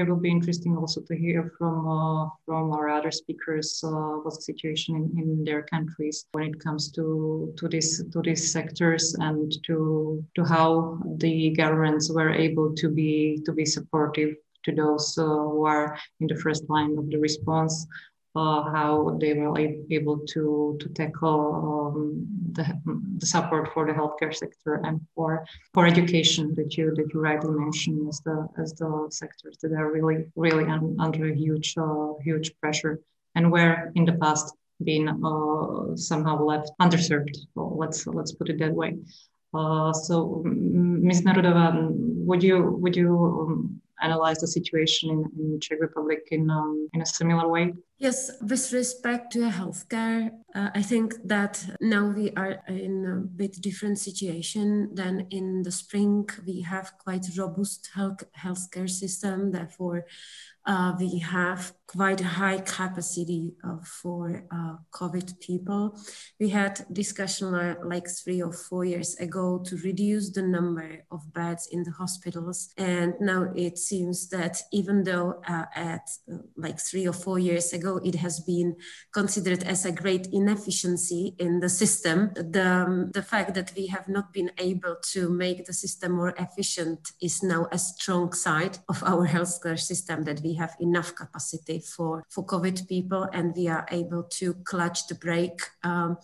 it 0.00 0.08
will 0.08 0.16
be 0.16 0.30
interesting 0.30 0.76
also 0.76 1.00
to 1.00 1.14
hear 1.16 1.52
from 1.58 1.88
uh, 1.88 2.28
from 2.46 2.72
our 2.72 2.88
other 2.88 3.10
speakers 3.10 3.82
uh, 3.84 4.14
what's 4.22 4.38
the 4.38 4.42
situation 4.42 4.96
in, 4.96 5.22
in 5.22 5.44
their 5.44 5.62
countries 5.62 6.26
when 6.32 6.44
it 6.44 6.58
comes 6.60 6.90
to 6.92 7.52
to 7.58 7.68
this 7.68 8.02
to 8.12 8.22
these 8.22 8.52
sectors 8.52 9.14
and 9.18 9.52
to 9.66 10.24
to 10.34 10.44
how 10.44 10.98
the 11.18 11.50
governments 11.50 12.10
were 12.10 12.32
able 12.32 12.74
to 12.74 12.88
be 12.88 13.40
to 13.44 13.52
be 13.52 13.64
supportive 13.64 14.34
to 14.64 14.72
those 14.72 15.18
uh, 15.18 15.24
who 15.24 15.66
are 15.66 15.98
in 16.20 16.26
the 16.26 16.36
first 16.36 16.68
line 16.68 16.96
of 16.98 17.10
the 17.10 17.18
response 17.18 17.86
uh, 18.34 18.62
how 18.70 19.16
they 19.20 19.34
were 19.34 19.58
able 19.90 20.18
to 20.18 20.76
to 20.80 20.88
tackle 20.90 21.40
um, 21.68 22.26
the, 22.52 22.64
the 23.18 23.26
support 23.26 23.72
for 23.74 23.86
the 23.86 23.92
healthcare 23.92 24.34
sector 24.34 24.80
and 24.84 25.00
for 25.14 25.44
for 25.74 25.86
education 25.86 26.54
that 26.54 26.76
you 26.76 26.94
that 26.94 27.12
you 27.12 27.20
rightly 27.20 27.50
mentioned 27.50 28.08
as 28.08 28.20
the 28.20 28.48
as 28.58 28.72
the 28.74 29.06
sectors 29.10 29.58
that 29.62 29.72
are 29.72 29.92
really 29.92 30.24
really 30.36 30.64
un, 30.64 30.96
under 30.98 31.30
a 31.30 31.34
huge 31.34 31.74
uh, 31.76 32.12
huge 32.22 32.52
pressure 32.60 33.00
and 33.34 33.50
where 33.50 33.92
in 33.94 34.04
the 34.04 34.14
past 34.14 34.54
been 34.84 35.08
uh, 35.08 35.96
somehow 35.96 36.42
left 36.42 36.70
underserved. 36.80 37.36
Well, 37.54 37.76
let's 37.76 38.06
let's 38.06 38.32
put 38.32 38.48
it 38.48 38.58
that 38.58 38.72
way. 38.72 38.98
Uh, 39.54 39.92
so, 39.92 40.42
Ms. 40.44 41.22
Nerudova, 41.22 41.88
would 41.90 42.42
you 42.42 42.78
would 42.80 42.96
you 42.96 43.10
um, 43.40 43.80
analyze 44.00 44.38
the 44.38 44.46
situation 44.46 45.10
in, 45.10 45.24
in 45.38 45.60
Czech 45.60 45.78
Republic 45.80 46.28
in 46.30 46.50
um, 46.50 46.88
in 46.94 47.02
a 47.02 47.06
similar 47.06 47.48
way? 47.48 47.72
Yes, 48.02 48.32
with 48.40 48.72
respect 48.72 49.32
to 49.34 49.48
healthcare, 49.48 50.32
uh, 50.56 50.70
I 50.74 50.82
think 50.82 51.14
that 51.22 51.64
now 51.80 52.08
we 52.08 52.32
are 52.32 52.58
in 52.66 53.06
a 53.06 53.14
bit 53.14 53.60
different 53.60 53.96
situation 53.96 54.92
than 54.92 55.28
in 55.30 55.62
the 55.62 55.70
spring. 55.70 56.28
We 56.44 56.62
have 56.62 56.98
quite 56.98 57.24
robust 57.38 57.90
health 57.94 58.24
healthcare 58.36 58.90
system, 58.90 59.52
therefore 59.52 60.06
uh, 60.64 60.94
we 60.98 61.18
have 61.18 61.72
quite 61.86 62.20
a 62.20 62.24
high 62.24 62.58
capacity 62.58 63.52
uh, 63.64 63.76
for 63.84 64.44
uh, 64.50 64.76
COVID 64.92 65.40
people. 65.40 65.98
We 66.40 66.48
had 66.48 66.86
discussion 66.92 67.54
uh, 67.54 67.74
like 67.84 68.08
three 68.08 68.40
or 68.40 68.52
four 68.52 68.84
years 68.84 69.16
ago 69.16 69.62
to 69.66 69.76
reduce 69.78 70.30
the 70.30 70.42
number 70.42 71.04
of 71.10 71.20
beds 71.34 71.68
in 71.70 71.82
the 71.82 71.90
hospitals. 71.90 72.72
And 72.78 73.14
now 73.20 73.52
it 73.54 73.76
seems 73.76 74.28
that 74.28 74.62
even 74.72 75.04
though 75.04 75.42
uh, 75.48 75.66
at 75.74 76.08
uh, 76.32 76.38
like 76.56 76.80
three 76.80 77.06
or 77.06 77.12
four 77.12 77.38
years 77.38 77.72
ago, 77.72 77.91
it 77.98 78.16
has 78.16 78.40
been 78.40 78.76
considered 79.12 79.62
as 79.62 79.84
a 79.84 79.92
great 79.92 80.28
inefficiency 80.32 81.34
in 81.38 81.60
the 81.60 81.68
system, 81.68 82.30
the, 82.34 82.84
um, 82.86 83.10
the 83.12 83.22
fact 83.22 83.54
that 83.54 83.72
we 83.76 83.86
have 83.86 84.08
not 84.08 84.32
been 84.32 84.50
able 84.58 84.96
to 85.12 85.28
make 85.28 85.66
the 85.66 85.72
system 85.72 86.12
more 86.12 86.34
efficient 86.38 87.12
is 87.20 87.42
now 87.42 87.66
a 87.72 87.78
strong 87.78 88.32
side 88.32 88.78
of 88.88 89.02
our 89.04 89.26
healthcare 89.26 89.78
system 89.78 90.24
that 90.24 90.40
we 90.40 90.54
have 90.54 90.74
enough 90.80 91.14
capacity 91.14 91.80
for, 91.80 92.24
for 92.28 92.44
COVID 92.44 92.88
people 92.88 93.28
and 93.32 93.54
we 93.56 93.68
are 93.68 93.86
able 93.90 94.24
to 94.24 94.54
clutch 94.64 95.06
the 95.06 95.14
brake 95.14 95.60
um, 95.82 96.16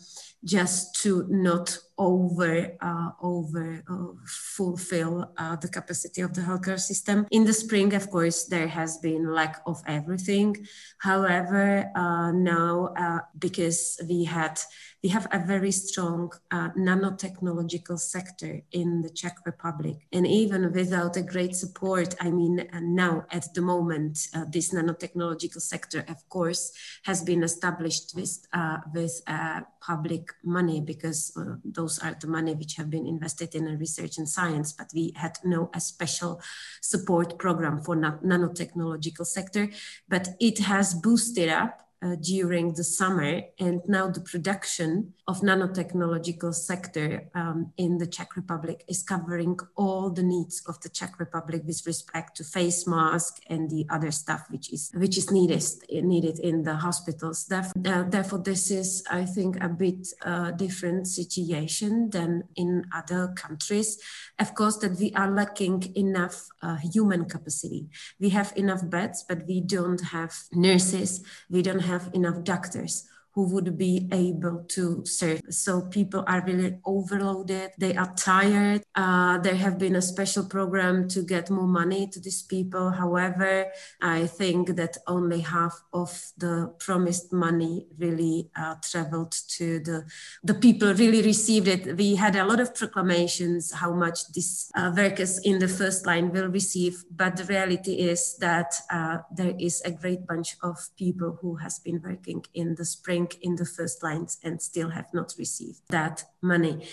just 0.44 0.94
to 1.02 1.26
not 1.28 1.78
over 1.98 2.76
uh, 2.80 3.10
over 3.20 3.82
uh, 3.90 4.14
fulfill 4.26 5.32
uh, 5.36 5.56
the 5.56 5.68
capacity 5.68 6.20
of 6.22 6.32
the 6.32 6.40
healthcare 6.40 6.78
system. 6.78 7.26
In 7.30 7.44
the 7.44 7.52
spring, 7.52 7.92
of 7.94 8.08
course, 8.10 8.44
there 8.44 8.68
has 8.68 8.98
been 8.98 9.32
lack 9.32 9.60
of 9.66 9.82
everything. 9.86 10.56
However, 10.98 11.90
uh, 11.94 12.32
now 12.32 12.94
uh, 12.96 13.20
because 13.38 14.00
we 14.08 14.24
had 14.24 14.60
we 15.02 15.08
have 15.10 15.28
a 15.30 15.38
very 15.38 15.70
strong 15.70 16.32
uh, 16.50 16.70
nanotechnological 16.70 17.98
sector 17.98 18.60
in 18.72 19.00
the 19.02 19.10
Czech 19.10 19.36
Republic. 19.46 20.06
And 20.12 20.26
even 20.26 20.72
without 20.72 21.16
a 21.16 21.22
great 21.22 21.54
support, 21.54 22.16
I 22.20 22.30
mean, 22.30 22.66
uh, 22.72 22.80
now 22.82 23.24
at 23.30 23.54
the 23.54 23.62
moment, 23.62 24.26
uh, 24.34 24.44
this 24.50 24.74
nanotechnological 24.74 25.60
sector, 25.60 26.04
of 26.08 26.28
course, 26.28 26.72
has 27.04 27.22
been 27.22 27.44
established 27.44 28.12
with, 28.16 28.46
uh, 28.52 28.78
with 28.92 29.22
uh, 29.26 29.60
public 29.80 30.32
money 30.42 30.80
because 30.80 31.32
uh, 31.36 31.56
those 31.64 31.98
are 32.00 32.16
the 32.20 32.26
money 32.26 32.54
which 32.54 32.74
have 32.74 32.90
been 32.90 33.06
invested 33.06 33.54
in 33.54 33.64
research 33.78 34.18
and 34.18 34.28
science, 34.28 34.72
but 34.72 34.88
we 34.94 35.12
had 35.14 35.38
no 35.44 35.70
a 35.74 35.80
special 35.80 36.40
support 36.82 37.38
program 37.38 37.80
for 37.80 37.96
nanotechnological 37.96 39.26
sector, 39.26 39.68
but 40.08 40.30
it 40.40 40.58
has 40.58 40.94
boosted 40.94 41.48
up 41.48 41.87
uh, 42.02 42.14
during 42.20 42.74
the 42.74 42.84
summer 42.84 43.42
and 43.58 43.80
now 43.88 44.08
the 44.08 44.20
production 44.20 45.12
of 45.26 45.40
nanotechnological 45.40 46.54
sector 46.54 47.28
um, 47.34 47.72
in 47.76 47.98
the 47.98 48.06
czech 48.06 48.36
republic 48.36 48.84
is 48.88 49.02
covering 49.02 49.58
all 49.76 50.08
the 50.10 50.22
needs 50.22 50.62
of 50.66 50.80
the 50.80 50.88
czech 50.88 51.18
republic 51.18 51.62
with 51.66 51.84
respect 51.86 52.36
to 52.36 52.44
face 52.44 52.86
mask 52.86 53.40
and 53.48 53.68
the 53.70 53.84
other 53.90 54.10
stuff 54.10 54.44
which 54.50 54.72
is 54.72 54.90
which 54.94 55.18
is 55.18 55.30
needed 55.30 55.62
needed 55.90 56.38
in 56.38 56.62
the 56.62 56.76
hospitals. 56.76 57.50
Uh, 57.50 58.04
therefore 58.08 58.38
this 58.38 58.70
is 58.70 59.02
i 59.10 59.24
think 59.24 59.56
a 59.60 59.68
bit 59.68 60.06
uh, 60.24 60.50
different 60.52 61.06
situation 61.06 62.10
than 62.10 62.44
in 62.54 62.84
other 62.94 63.32
countries. 63.34 63.98
Of 64.38 64.54
course 64.54 64.76
that 64.78 64.98
we 64.98 65.12
are 65.14 65.30
lacking 65.30 65.92
enough 65.96 66.48
uh, 66.62 66.76
human 66.76 67.24
capacity. 67.24 67.88
We 68.20 68.28
have 68.30 68.52
enough 68.56 68.88
beds 68.88 69.24
but 69.28 69.46
we 69.48 69.60
don't 69.60 70.00
have 70.00 70.32
nurses. 70.52 71.24
We 71.50 71.62
don't 71.62 71.87
have 71.88 72.10
enough 72.12 72.44
doctors 72.44 72.92
who 73.38 73.44
would 73.54 73.78
be 73.78 74.08
able 74.10 74.64
to 74.66 75.06
serve. 75.06 75.40
So 75.50 75.82
people 75.82 76.24
are 76.26 76.42
really 76.44 76.80
overloaded. 76.84 77.70
They 77.78 77.94
are 77.94 78.12
tired. 78.16 78.82
Uh, 78.96 79.38
there 79.38 79.54
have 79.54 79.78
been 79.78 79.94
a 79.94 80.02
special 80.02 80.44
program 80.44 81.06
to 81.10 81.22
get 81.22 81.48
more 81.48 81.68
money 81.68 82.08
to 82.08 82.18
these 82.18 82.42
people. 82.42 82.90
However, 82.90 83.66
I 84.02 84.26
think 84.26 84.74
that 84.74 84.96
only 85.06 85.42
half 85.42 85.80
of 85.92 86.10
the 86.36 86.74
promised 86.80 87.32
money 87.32 87.86
really 87.96 88.50
uh, 88.56 88.74
traveled 88.82 89.36
to 89.56 89.78
the 89.78 89.98
the 90.42 90.54
people 90.54 90.92
really 90.94 91.22
received 91.22 91.68
it. 91.68 91.96
We 91.96 92.16
had 92.16 92.34
a 92.34 92.44
lot 92.44 92.58
of 92.58 92.74
proclamations 92.74 93.72
how 93.72 93.92
much 93.92 94.18
these 94.34 94.68
uh, 94.74 94.90
workers 94.96 95.38
in 95.44 95.60
the 95.60 95.68
first 95.68 96.06
line 96.06 96.32
will 96.32 96.48
receive, 96.48 97.04
but 97.14 97.36
the 97.36 97.44
reality 97.44 97.94
is 98.12 98.36
that 98.38 98.74
uh, 98.90 99.18
there 99.30 99.54
is 99.60 99.80
a 99.82 99.92
great 99.92 100.26
bunch 100.26 100.56
of 100.60 100.76
people 100.96 101.38
who 101.40 101.54
has 101.62 101.78
been 101.78 102.02
working 102.02 102.44
in 102.52 102.74
the 102.74 102.84
spring 102.84 103.27
in 103.42 103.56
the 103.56 103.64
first 103.64 104.02
lines 104.02 104.38
and 104.42 104.60
still 104.60 104.90
have 104.90 105.12
not 105.12 105.34
received 105.38 105.80
that 105.88 106.24
money. 106.42 106.86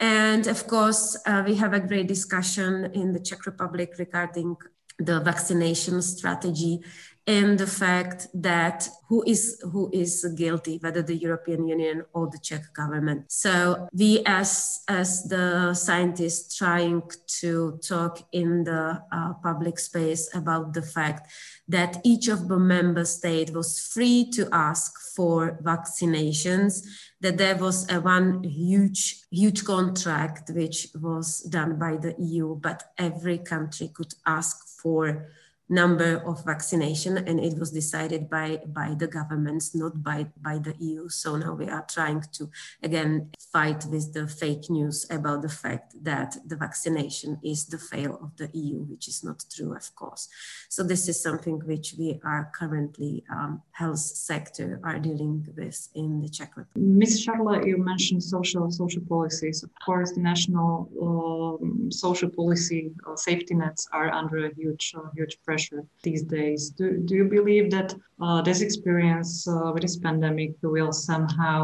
And 0.00 0.46
of 0.46 0.66
course, 0.66 1.16
uh, 1.26 1.42
we 1.46 1.54
have 1.56 1.72
a 1.72 1.80
great 1.80 2.08
discussion 2.08 2.90
in 2.92 3.12
the 3.12 3.20
Czech 3.20 3.46
Republic 3.46 3.94
regarding 3.98 4.56
the 4.98 5.20
vaccination 5.20 6.02
strategy 6.02 6.82
and 7.26 7.58
the 7.58 7.66
fact 7.66 8.26
that 8.34 8.88
who 9.08 9.22
is 9.26 9.62
who 9.70 9.88
is 9.92 10.26
guilty 10.36 10.78
whether 10.82 11.02
the 11.02 11.14
european 11.14 11.68
union 11.68 12.04
or 12.14 12.28
the 12.28 12.38
czech 12.38 12.72
government. 12.74 13.30
So 13.30 13.88
we 13.92 14.22
as 14.26 14.80
as 14.88 15.24
the 15.24 15.74
scientists 15.74 16.56
trying 16.56 17.02
to 17.40 17.78
talk 17.86 18.26
in 18.32 18.64
the 18.64 19.02
uh, 19.12 19.34
public 19.34 19.78
space 19.78 20.34
about 20.34 20.74
the 20.74 20.82
fact 20.82 21.30
that 21.68 22.00
each 22.02 22.26
of 22.26 22.48
the 22.48 22.58
member 22.58 23.04
state 23.04 23.50
was 23.50 23.78
free 23.78 24.28
to 24.32 24.48
ask 24.50 24.92
for 25.14 25.58
vaccinations 25.62 26.84
that 27.20 27.38
there 27.38 27.56
was 27.56 27.88
a 27.92 28.00
one 28.00 28.42
huge 28.42 29.20
huge 29.30 29.64
contract 29.64 30.50
which 30.50 30.88
was 31.00 31.40
done 31.42 31.78
by 31.78 31.96
the 31.96 32.16
eu 32.18 32.56
but 32.56 32.82
every 32.98 33.38
country 33.38 33.88
could 33.94 34.12
ask 34.26 34.56
for 34.82 35.28
number 35.68 36.22
of 36.26 36.44
vaccination 36.44 37.16
and 37.16 37.40
it 37.40 37.58
was 37.58 37.70
decided 37.70 38.28
by 38.28 38.60
by 38.66 38.94
the 38.98 39.06
governments 39.06 39.74
not 39.74 40.02
by 40.02 40.26
by 40.42 40.58
the 40.58 40.74
eu 40.78 41.08
so 41.08 41.36
now 41.36 41.54
we 41.54 41.66
are 41.68 41.86
trying 41.88 42.20
to 42.32 42.50
again 42.82 43.30
fight 43.52 43.84
with 43.86 44.12
the 44.12 44.26
fake 44.26 44.68
news 44.68 45.06
about 45.10 45.40
the 45.42 45.48
fact 45.48 45.94
that 46.02 46.36
the 46.46 46.56
vaccination 46.56 47.38
is 47.42 47.66
the 47.66 47.78
fail 47.78 48.18
of 48.22 48.36
the 48.36 48.48
eu 48.52 48.80
which 48.90 49.08
is 49.08 49.24
not 49.24 49.44
true 49.54 49.74
of 49.74 49.94
course. 49.94 50.28
So 50.68 50.82
this 50.82 51.08
is 51.08 51.22
something 51.22 51.60
which 51.66 51.94
we 51.98 52.20
are 52.24 52.50
currently 52.54 53.24
um, 53.30 53.62
health 53.70 53.98
sector 53.98 54.80
are 54.84 54.98
dealing 54.98 55.46
with 55.56 55.88
in 55.94 56.20
the 56.20 56.28
czech 56.28 56.56
republic. 56.56 56.86
Ms 57.00 57.22
Charlotte, 57.22 57.66
you 57.66 57.78
mentioned 57.78 58.22
social 58.22 58.70
social 58.70 59.02
policies. 59.08 59.62
Of 59.62 59.70
course 59.86 60.12
the 60.12 60.20
national 60.20 60.90
um, 61.00 61.90
social 61.90 62.30
policy 62.30 62.90
uh, 63.06 63.16
safety 63.16 63.54
nets 63.54 63.88
are 63.92 64.10
under 64.10 64.46
a 64.46 64.54
huge 64.54 64.94
uh, 64.96 65.08
huge 65.16 65.38
pressure 65.44 65.51
pressure 65.52 65.82
these 66.02 66.22
days. 66.22 66.70
Do, 66.70 66.86
do 67.08 67.14
you 67.20 67.26
believe 67.36 67.70
that 67.76 67.94
uh, 68.24 68.40
this 68.48 68.60
experience 68.62 69.30
uh, 69.46 69.70
with 69.72 69.82
this 69.82 69.98
pandemic 70.06 70.50
will 70.62 70.92
somehow 70.92 71.58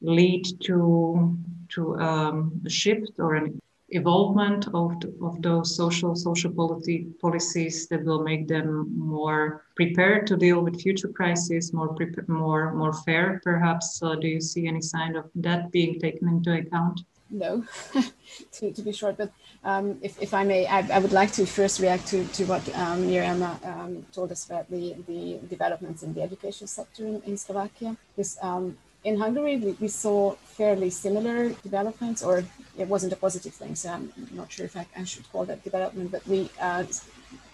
lead 0.00 0.44
to 0.68 0.76
to 1.74 1.80
um, 2.08 2.36
a 2.66 2.70
shift 2.70 3.12
or 3.18 3.34
an 3.40 3.48
evolvement 3.88 4.62
of, 4.80 5.00
the, 5.00 5.08
of 5.28 5.34
those 5.42 5.74
social 5.82 6.14
social 6.14 6.52
policy, 6.60 6.98
policies 7.20 7.76
that 7.88 8.04
will 8.04 8.22
make 8.30 8.46
them 8.46 8.68
more 8.96 9.64
prepared 9.80 10.26
to 10.26 10.36
deal 10.36 10.60
with 10.64 10.82
future 10.82 11.12
crises, 11.18 11.72
more 11.72 11.90
more 12.28 12.64
more 12.80 12.94
fair, 13.06 13.40
perhaps. 13.48 13.86
Uh, 14.02 14.14
do 14.22 14.28
you 14.34 14.40
see 14.40 14.64
any 14.72 14.82
sign 14.94 15.12
of 15.16 15.24
that 15.46 15.70
being 15.72 15.98
taken 15.98 16.28
into 16.28 16.50
account? 16.60 16.96
No, 17.32 17.64
to, 18.52 18.72
to 18.72 18.82
be 18.82 18.92
short, 18.92 19.16
but 19.16 19.32
um, 19.64 19.98
if, 20.02 20.20
if 20.20 20.34
I 20.34 20.44
may, 20.44 20.66
I, 20.66 20.80
I, 20.96 20.98
would 20.98 21.12
like 21.12 21.32
to 21.32 21.46
first 21.46 21.80
react 21.80 22.06
to, 22.08 22.26
to 22.26 22.44
what 22.44 22.62
um, 22.76 23.06
Miriam 23.06 23.42
um, 23.42 24.04
told 24.12 24.30
us 24.30 24.44
about 24.44 24.70
the, 24.70 24.94
the 25.06 25.38
developments 25.48 26.02
in 26.02 26.12
the 26.12 26.20
education 26.20 26.66
sector 26.66 27.06
in, 27.06 27.22
in 27.22 27.38
Slovakia. 27.38 27.96
Because 28.14 28.36
um, 28.42 28.76
in 29.02 29.18
Hungary, 29.18 29.56
we, 29.56 29.72
we, 29.80 29.88
saw 29.88 30.32
fairly 30.44 30.90
similar 30.90 31.48
developments, 31.62 32.22
or 32.22 32.44
it 32.76 32.86
wasn't 32.86 33.14
a 33.14 33.16
positive 33.16 33.54
thing, 33.54 33.76
so 33.76 33.88
I'm 33.92 34.12
not 34.32 34.52
sure 34.52 34.66
if 34.66 34.76
I, 34.76 34.86
I 34.94 35.04
should 35.04 35.30
call 35.32 35.46
that 35.46 35.64
development, 35.64 36.12
but 36.12 36.26
we, 36.26 36.50
uh, 36.60 36.84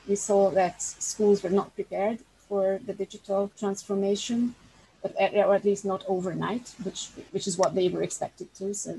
we 0.08 0.16
saw 0.16 0.50
that 0.50 0.82
schools 0.82 1.44
were 1.44 1.50
not 1.50 1.72
prepared 1.76 2.18
for 2.48 2.80
the 2.84 2.94
digital 2.94 3.52
transformation. 3.56 4.56
But 5.02 5.14
at, 5.16 5.32
or 5.34 5.54
at 5.54 5.64
least 5.64 5.84
not 5.84 6.02
overnight, 6.08 6.74
which 6.82 7.10
which 7.30 7.46
is 7.46 7.56
what 7.56 7.76
they 7.76 7.88
were 7.88 8.02
expected 8.02 8.52
to. 8.56 8.74
So 8.74 8.96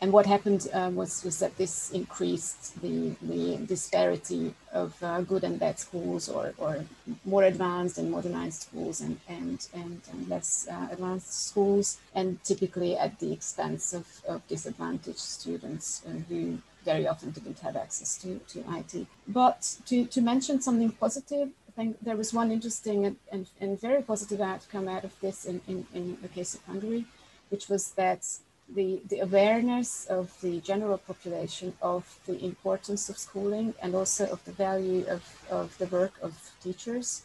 and 0.00 0.12
what 0.12 0.26
happened 0.26 0.68
uh, 0.72 0.90
was, 0.94 1.24
was 1.24 1.40
that 1.40 1.56
this 1.56 1.90
increased 1.90 2.80
the, 2.80 3.16
the 3.20 3.56
disparity 3.66 4.54
of 4.72 4.94
uh, 5.02 5.20
good 5.22 5.42
and 5.42 5.58
bad 5.58 5.78
schools 5.78 6.28
or, 6.28 6.54
or 6.56 6.84
more 7.24 7.42
advanced 7.42 7.98
and 7.98 8.10
modernized 8.10 8.62
schools 8.62 9.00
and, 9.00 9.18
and, 9.28 9.66
and, 9.74 10.00
and 10.12 10.28
less 10.28 10.68
uh, 10.70 10.86
advanced 10.92 11.48
schools, 11.48 11.98
and 12.14 12.42
typically 12.44 12.96
at 12.96 13.18
the 13.18 13.32
expense 13.32 13.92
of, 13.92 14.06
of 14.28 14.46
disadvantaged 14.46 15.18
students 15.18 16.02
uh, 16.06 16.12
who 16.28 16.58
very 16.84 17.08
often 17.08 17.30
didn't 17.32 17.58
have 17.58 17.76
access 17.76 18.16
to, 18.18 18.40
to 18.48 18.64
IT. 18.78 19.06
But 19.26 19.78
to, 19.86 20.06
to 20.06 20.20
mention 20.20 20.60
something 20.60 20.92
positive, 20.92 21.48
I 21.68 21.72
think 21.72 21.96
there 22.00 22.16
was 22.16 22.32
one 22.32 22.52
interesting 22.52 23.04
and, 23.04 23.16
and, 23.32 23.48
and 23.60 23.80
very 23.80 24.02
positive 24.02 24.40
outcome 24.40 24.86
out 24.86 25.02
of 25.02 25.18
this 25.20 25.44
in, 25.44 25.60
in, 25.66 25.86
in 25.92 26.18
the 26.22 26.28
case 26.28 26.54
of 26.54 26.62
Hungary, 26.64 27.04
which 27.50 27.68
was 27.68 27.92
that 27.92 28.24
the, 28.74 29.00
the 29.08 29.20
awareness 29.20 30.06
of 30.06 30.38
the 30.40 30.60
general 30.60 30.98
population 30.98 31.72
of 31.80 32.18
the 32.26 32.42
importance 32.44 33.08
of 33.08 33.18
schooling 33.18 33.74
and 33.82 33.94
also 33.94 34.26
of 34.26 34.44
the 34.44 34.52
value 34.52 35.04
of, 35.08 35.22
of 35.50 35.76
the 35.78 35.86
work 35.86 36.12
of 36.22 36.52
teachers 36.62 37.22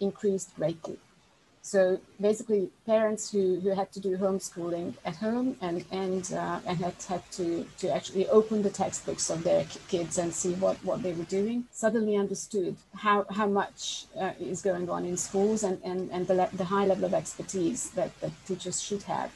increased 0.00 0.54
greatly. 0.56 0.98
So 1.62 1.98
basically, 2.20 2.68
parents 2.84 3.32
who, 3.32 3.58
who 3.60 3.70
had 3.70 3.90
to 3.92 4.00
do 4.00 4.18
homeschooling 4.18 4.92
at 5.02 5.16
home 5.16 5.56
and 5.62 5.82
and 5.90 6.30
uh, 6.34 6.60
and 6.66 6.76
had 6.76 7.02
had 7.08 7.22
to, 7.32 7.66
to 7.78 7.88
actually 7.88 8.28
open 8.28 8.62
the 8.62 8.68
textbooks 8.68 9.30
of 9.30 9.44
their 9.44 9.64
kids 9.88 10.18
and 10.18 10.30
see 10.34 10.52
what, 10.56 10.76
what 10.84 11.02
they 11.02 11.14
were 11.14 11.24
doing 11.24 11.64
suddenly 11.72 12.16
understood 12.16 12.76
how, 12.94 13.24
how 13.30 13.46
much 13.46 14.04
uh, 14.20 14.32
is 14.38 14.60
going 14.60 14.90
on 14.90 15.06
in 15.06 15.16
schools 15.16 15.62
and, 15.62 15.80
and, 15.82 16.10
and 16.10 16.26
the, 16.26 16.50
the 16.52 16.64
high 16.64 16.84
level 16.84 17.06
of 17.06 17.14
expertise 17.14 17.88
that, 17.92 18.10
that 18.20 18.32
teachers 18.46 18.82
should 18.82 19.04
have 19.04 19.32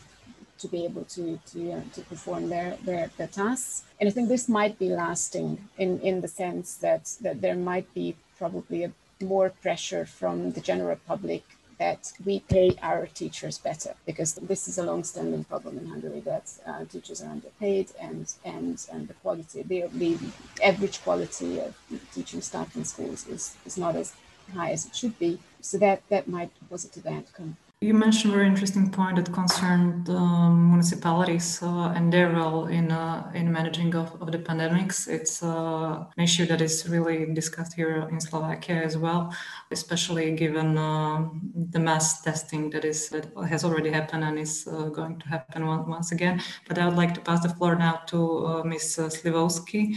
to 0.59 0.69
be 0.69 0.85
able 0.85 1.05
to 1.05 1.39
to, 1.53 1.73
uh, 1.73 1.81
to 1.95 2.01
perform 2.03 2.49
their, 2.49 2.77
their 2.85 3.11
their 3.17 3.29
tasks. 3.29 3.85
And 4.01 4.09
I 4.09 4.13
think 4.13 4.29
this 4.29 4.49
might 4.49 4.79
be 4.79 4.89
lasting 4.89 5.69
in 5.79 6.01
in 6.01 6.21
the 6.21 6.29
sense 6.29 6.77
that 6.77 7.05
that 7.23 7.41
there 7.41 7.57
might 7.57 7.93
be 7.95 8.17
probably 8.39 8.85
a 8.85 8.93
more 9.21 9.51
pressure 9.51 10.07
from 10.07 10.53
the 10.53 10.61
general 10.61 10.97
public 11.07 11.43
that 11.79 12.13
we 12.25 12.41
pay 12.41 12.77
our 12.83 13.07
teachers 13.07 13.59
better 13.59 13.95
because 14.05 14.35
this 14.35 14.67
is 14.69 14.79
a 14.79 14.83
long-standing 14.83 15.45
problem 15.45 15.79
in 15.79 15.87
Hungary 15.87 16.21
that 16.21 16.53
uh, 16.67 16.85
teachers 16.85 17.23
are 17.23 17.31
underpaid 17.31 17.87
and 18.01 18.35
and 18.45 18.85
and 18.93 19.09
the 19.09 19.15
quality 19.15 19.63
the, 19.63 19.85
the 19.95 20.19
average 20.63 21.01
quality 21.03 21.61
of 21.61 21.75
teaching 22.13 22.41
staff 22.41 22.75
in 22.77 22.85
schools 22.85 23.27
is, 23.29 23.57
is 23.65 23.79
not 23.79 23.95
as 23.95 24.13
high 24.55 24.73
as 24.73 24.87
it 24.87 24.97
should 24.97 25.19
be 25.19 25.39
so 25.61 25.79
that 25.79 26.03
that 26.09 26.27
might 26.27 26.53
be 26.55 26.67
a 26.67 26.71
positive 26.71 27.07
outcome 27.07 27.57
You 27.81 27.95
mentioned 27.95 28.33
a 28.33 28.37
very 28.37 28.49
interesting 28.49 28.91
point 28.91 29.15
that 29.17 29.33
concerned 29.33 30.11
um, 30.11 30.71
municipalities 30.71 31.63
uh, 31.63 31.93
and 31.95 32.13
their 32.13 32.31
role 32.31 32.67
in 32.67 32.91
uh, 32.91 33.31
in 33.37 33.53
managing 33.53 33.95
of, 33.95 34.21
of 34.21 34.33
the 34.33 34.39
pandemics. 34.39 35.07
It's 35.07 35.45
uh, 35.45 36.05
an 36.17 36.25
issue 36.25 36.45
that 36.47 36.61
is 36.61 36.89
really 36.89 37.33
discussed 37.33 37.75
here 37.75 38.09
in 38.11 38.21
Slovakia 38.21 38.83
as 38.83 38.99
well, 38.99 39.33
especially 39.71 40.33
given 40.33 40.77
um, 40.77 41.41
the 41.71 41.79
mass 41.79 42.21
testing 42.23 42.69
that 42.71 42.85
is 42.85 43.11
that 43.11 43.31
has 43.49 43.63
already 43.63 43.91
happened 43.91 44.25
and 44.25 44.41
is 44.41 44.67
uh, 44.67 44.89
going 44.89 45.21
to 45.21 45.29
happen 45.29 45.65
once 45.65 46.11
again. 46.11 46.43
But 46.67 46.79
I 46.79 46.85
would 46.85 46.97
like 46.97 47.15
to 47.15 47.21
pass 47.21 47.45
the 47.45 47.55
floor 47.55 47.77
now 47.77 48.03
to 48.09 48.47
uh, 48.47 48.63
Ms. 48.65 48.99
Sliwowski. 48.99 49.95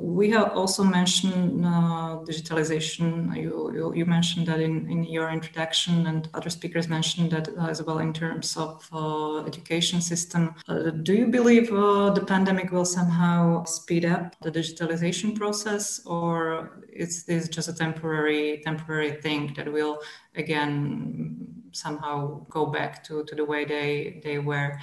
We 0.00 0.30
have 0.30 0.52
also 0.52 0.84
mentioned 0.84 1.64
uh, 1.64 2.18
digitalization. 2.24 3.36
You, 3.36 3.72
you, 3.74 3.94
you, 3.94 4.06
mentioned 4.06 4.46
that 4.46 4.60
in, 4.60 4.90
in 4.90 5.04
your 5.04 5.30
introduction, 5.30 6.06
and 6.06 6.28
other 6.34 6.50
speakers 6.50 6.88
mentioned 6.88 7.32
that 7.32 7.48
as 7.58 7.82
well 7.82 7.98
in 7.98 8.12
terms 8.12 8.56
of 8.56 8.88
uh, 8.92 9.44
education 9.44 10.00
system. 10.00 10.54
Uh, 10.68 10.90
do 10.90 11.14
you 11.14 11.26
believe 11.26 11.72
uh, 11.72 12.10
the 12.10 12.24
pandemic 12.24 12.72
will 12.72 12.84
somehow 12.84 13.64
speed 13.64 14.04
up 14.04 14.36
the 14.40 14.50
digitalization 14.50 15.36
process, 15.36 16.00
or 16.06 16.82
is 16.92 17.24
this 17.24 17.48
just 17.48 17.68
a 17.68 17.74
temporary 17.74 18.62
temporary 18.64 19.12
thing 19.12 19.52
that 19.56 19.72
will 19.72 19.98
again 20.34 21.55
somehow 21.76 22.44
go 22.50 22.66
back 22.66 23.04
to, 23.04 23.24
to 23.24 23.34
the 23.34 23.44
way 23.44 23.64
they, 23.64 24.20
they 24.24 24.38
were, 24.38 24.78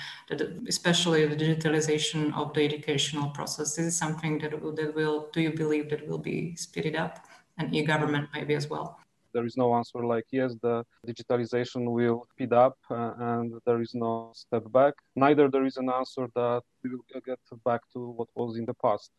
especially 0.67 1.25
the 1.25 1.36
digitalization 1.36 2.34
of 2.36 2.53
the 2.53 2.63
educational 2.63 3.29
process. 3.29 3.75
This 3.75 3.86
is 3.88 3.97
something 3.97 4.39
that 4.39 4.62
will, 4.62 4.73
that 4.75 4.93
will, 4.95 5.29
do 5.34 5.41
you 5.41 5.51
believe 5.51 5.89
that 5.89 6.08
will 6.08 6.19
be 6.19 6.56
speeded 6.56 6.95
up 6.95 7.25
and 7.58 7.73
e-government 7.75 8.29
maybe 8.34 8.53
as 8.56 8.69
well? 8.69 8.99
There 9.34 9.45
is 9.45 9.58
no 9.58 9.73
answer 9.73 10.06
like 10.06 10.25
yes, 10.32 10.53
the 10.62 10.86
digitalization 11.08 11.91
will 11.91 12.27
speed 12.32 12.53
up 12.53 12.77
uh, 12.91 13.13
and 13.17 13.53
there 13.65 13.82
is 13.82 13.95
no 13.95 14.32
step 14.36 14.63
back. 14.71 14.93
Neither 15.15 15.49
there 15.49 15.65
is 15.65 15.77
an 15.77 15.89
answer 15.89 16.27
that 16.36 16.62
we 16.84 16.91
will 16.91 17.21
get 17.25 17.39
back 17.65 17.82
to 17.93 17.99
what 18.17 18.27
was 18.36 18.58
in 18.58 18.65
the 18.65 18.75
past. 18.75 19.10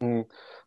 Mm. 0.00 0.24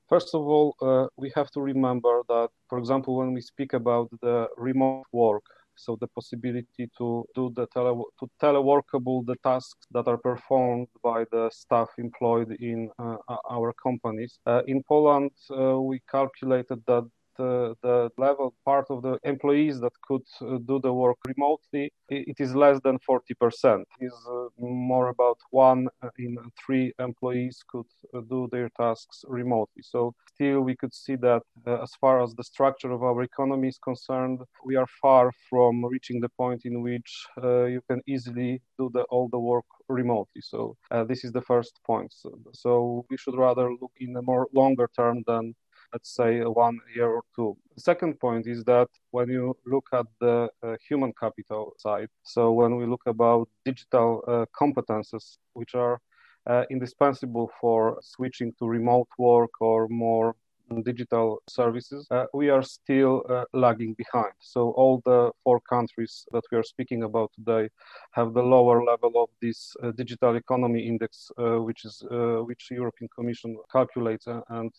First 0.08 0.34
of 0.34 0.42
all, 0.42 0.76
uh, 0.82 1.08
we 1.18 1.32
have 1.36 1.52
to 1.52 1.62
remember 1.62 2.24
that, 2.30 2.50
for 2.68 2.80
example, 2.80 3.16
when 3.18 3.34
we 3.34 3.42
speak 3.42 3.74
about 3.74 4.10
the 4.22 4.48
remote 4.58 5.06
work, 5.12 5.44
so 5.80 5.98
the 6.02 6.08
possibility 6.08 6.90
to 6.98 7.26
do 7.36 7.52
the 7.56 7.66
tele 7.74 7.94
to 8.20 8.30
teleworkable 8.42 9.26
the 9.26 9.38
tasks 9.44 9.86
that 9.92 10.08
are 10.08 10.18
performed 10.18 10.88
by 11.04 11.26
the 11.32 11.50
staff 11.52 11.90
employed 11.98 12.52
in 12.60 12.90
uh, 13.00 13.18
our 13.50 13.74
companies. 13.74 14.40
Uh, 14.46 14.62
in 14.68 14.84
Poland, 14.84 15.32
uh, 15.52 15.80
we 15.80 16.02
calculated 16.10 16.80
that 16.88 17.06
the, 17.40 18.10
level 18.18 18.54
part 18.66 18.86
of 18.90 19.02
the 19.02 19.18
employees 19.24 19.80
that 19.80 19.94
could 20.02 20.26
uh, 20.42 20.58
do 20.66 20.80
the 20.80 20.94
work 20.94 21.18
remotely, 21.28 21.92
it 22.10 22.38
is 22.40 22.56
less 22.56 22.80
than 22.84 22.98
40%. 23.00 23.88
It 24.00 24.06
is 24.06 24.14
uh, 24.30 24.48
more 24.60 25.10
about 25.10 25.38
one 25.52 25.88
uh, 26.02 26.10
in 26.18 26.38
three 26.64 26.94
employees 27.00 27.64
could 27.68 27.90
do 28.30 28.50
their 28.52 28.70
tasks 28.78 29.24
remotely. 29.28 29.84
So 29.84 30.14
still 30.34 30.62
we 30.62 30.76
could 30.76 30.94
see 30.94 31.16
that 31.18 31.44
as 31.66 31.92
far 32.02 32.22
as 32.24 32.34
the 32.34 32.44
structure 32.44 32.92
of 32.92 33.04
our 33.04 33.22
economy 33.24 33.70
is 33.70 33.78
concerned, 33.78 34.40
we 34.66 34.76
are 34.76 34.88
far 35.02 35.32
from 35.50 35.86
reaching 35.86 36.20
the 36.20 36.30
point 36.30 36.62
in 36.66 36.82
which 36.82 37.26
you 37.38 37.82
can 37.90 38.02
easily 38.08 38.62
do 38.78 38.90
the, 38.94 39.04
all 39.04 39.30
the 39.30 39.40
work 39.40 39.66
remotely. 39.90 40.42
So 40.42 40.78
uh, 40.92 41.04
this 41.04 41.24
is 41.24 41.32
the 41.32 41.42
first 41.42 41.80
point. 41.86 42.14
So, 42.14 42.32
so, 42.54 43.06
we 43.10 43.18
should 43.18 43.36
rather 43.36 43.70
look 43.82 43.92
in 43.98 44.16
a 44.16 44.22
more 44.22 44.48
longer 44.54 44.90
term 44.96 45.24
than 45.28 45.56
let's 45.94 46.16
say 46.16 46.42
one 46.42 46.80
year 46.96 47.10
or 47.10 47.24
two. 47.36 47.58
The 47.76 47.82
second 47.82 48.20
point 48.20 48.48
is 48.48 48.64
that 48.66 48.90
when 49.12 49.30
you 49.30 49.58
look 49.66 49.88
at 49.94 50.06
the 50.20 50.50
uh, 50.64 50.76
human 50.88 51.14
capital 51.20 51.74
side, 51.78 52.10
so 52.24 52.52
when 52.52 52.76
we 52.76 52.86
look 52.86 53.04
about 53.06 53.50
digital 53.66 54.24
uh, 54.28 54.46
competences, 54.60 55.38
which 55.54 55.76
are 55.76 56.00
uh, 56.48 56.64
indispensable 56.70 57.52
for 57.60 58.00
switching 58.02 58.54
to 58.60 58.66
remote 58.68 59.08
work 59.18 59.52
or 59.60 59.88
more 59.90 60.36
digital 60.84 61.42
services, 61.50 62.08
uh, 62.12 62.26
we 62.34 62.50
are 62.50 62.62
still 62.62 63.24
uh, 63.30 63.44
lagging 63.54 63.96
behind. 63.96 64.34
So 64.40 64.72
all 64.72 65.02
the 65.06 65.32
four 65.44 65.60
countries 65.62 66.26
that 66.32 66.44
we 66.52 66.58
are 66.58 66.64
speaking 66.64 67.04
about 67.04 67.32
today 67.34 67.70
have 68.12 68.34
the 68.34 68.44
lower 68.44 68.84
level 68.84 69.12
of 69.16 69.30
this 69.42 69.76
uh, 69.84 69.92
digital 69.92 70.36
economy 70.36 70.88
index, 70.88 71.32
which 71.38 71.86
is 71.86 72.04
which 72.10 72.70
European 72.72 73.10
Commission 73.16 73.58
calculates 73.72 74.28
and 74.28 74.72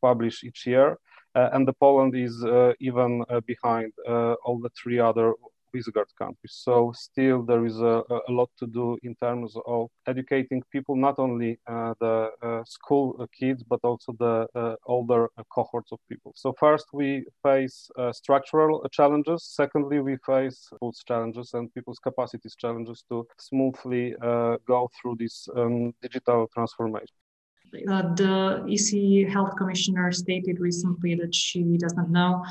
publish 0.00 0.44
each 0.44 0.66
year. 0.66 0.98
Uh, 1.34 1.50
and 1.52 1.66
the 1.66 1.72
Poland 1.72 2.14
is 2.14 2.44
uh, 2.44 2.72
even 2.80 3.24
uh, 3.28 3.40
behind 3.40 3.92
all 4.06 4.60
the 4.62 4.70
three 4.80 5.00
other 5.00 5.34
Visegrad 5.74 6.06
countries. 6.16 6.54
So 6.62 6.92
still 6.94 7.42
there 7.42 7.66
is 7.66 7.80
a, 7.80 8.02
a, 8.28 8.32
lot 8.32 8.50
to 8.58 8.66
do 8.66 8.96
in 9.02 9.16
terms 9.16 9.56
of 9.66 9.88
educating 10.06 10.62
people, 10.70 10.94
not 10.94 11.18
only 11.18 11.58
uh, 11.66 11.94
the 11.98 12.30
uh, 12.40 12.62
school 12.64 13.28
kids, 13.36 13.64
but 13.64 13.80
also 13.82 14.12
the 14.20 14.46
uh, 14.54 14.76
older 14.86 15.28
cohorts 15.52 15.90
of 15.90 15.98
people. 16.08 16.32
So 16.36 16.54
first 16.60 16.86
we 16.92 17.24
face 17.42 17.90
structural 18.12 18.86
challenges. 18.92 19.44
Secondly, 19.44 19.98
we 19.98 20.16
face 20.24 20.68
people's 20.70 21.02
challenges 21.06 21.54
and 21.54 21.74
people's 21.74 21.98
capacities 21.98 22.54
challenges 22.54 23.04
to 23.08 23.26
smoothly 23.38 24.14
go 24.66 24.88
through 24.96 25.16
this 25.18 25.48
um, 25.56 25.92
digital 26.00 26.48
transformation. 26.54 27.23
Uh, 27.88 28.14
the 28.14 28.64
EC 28.68 29.28
health 29.32 29.56
commissioner 29.56 30.12
stated 30.12 30.60
recently 30.60 31.14
that 31.16 31.34
she 31.34 31.76
does 31.76 31.94
not 31.94 32.10
know 32.10 32.42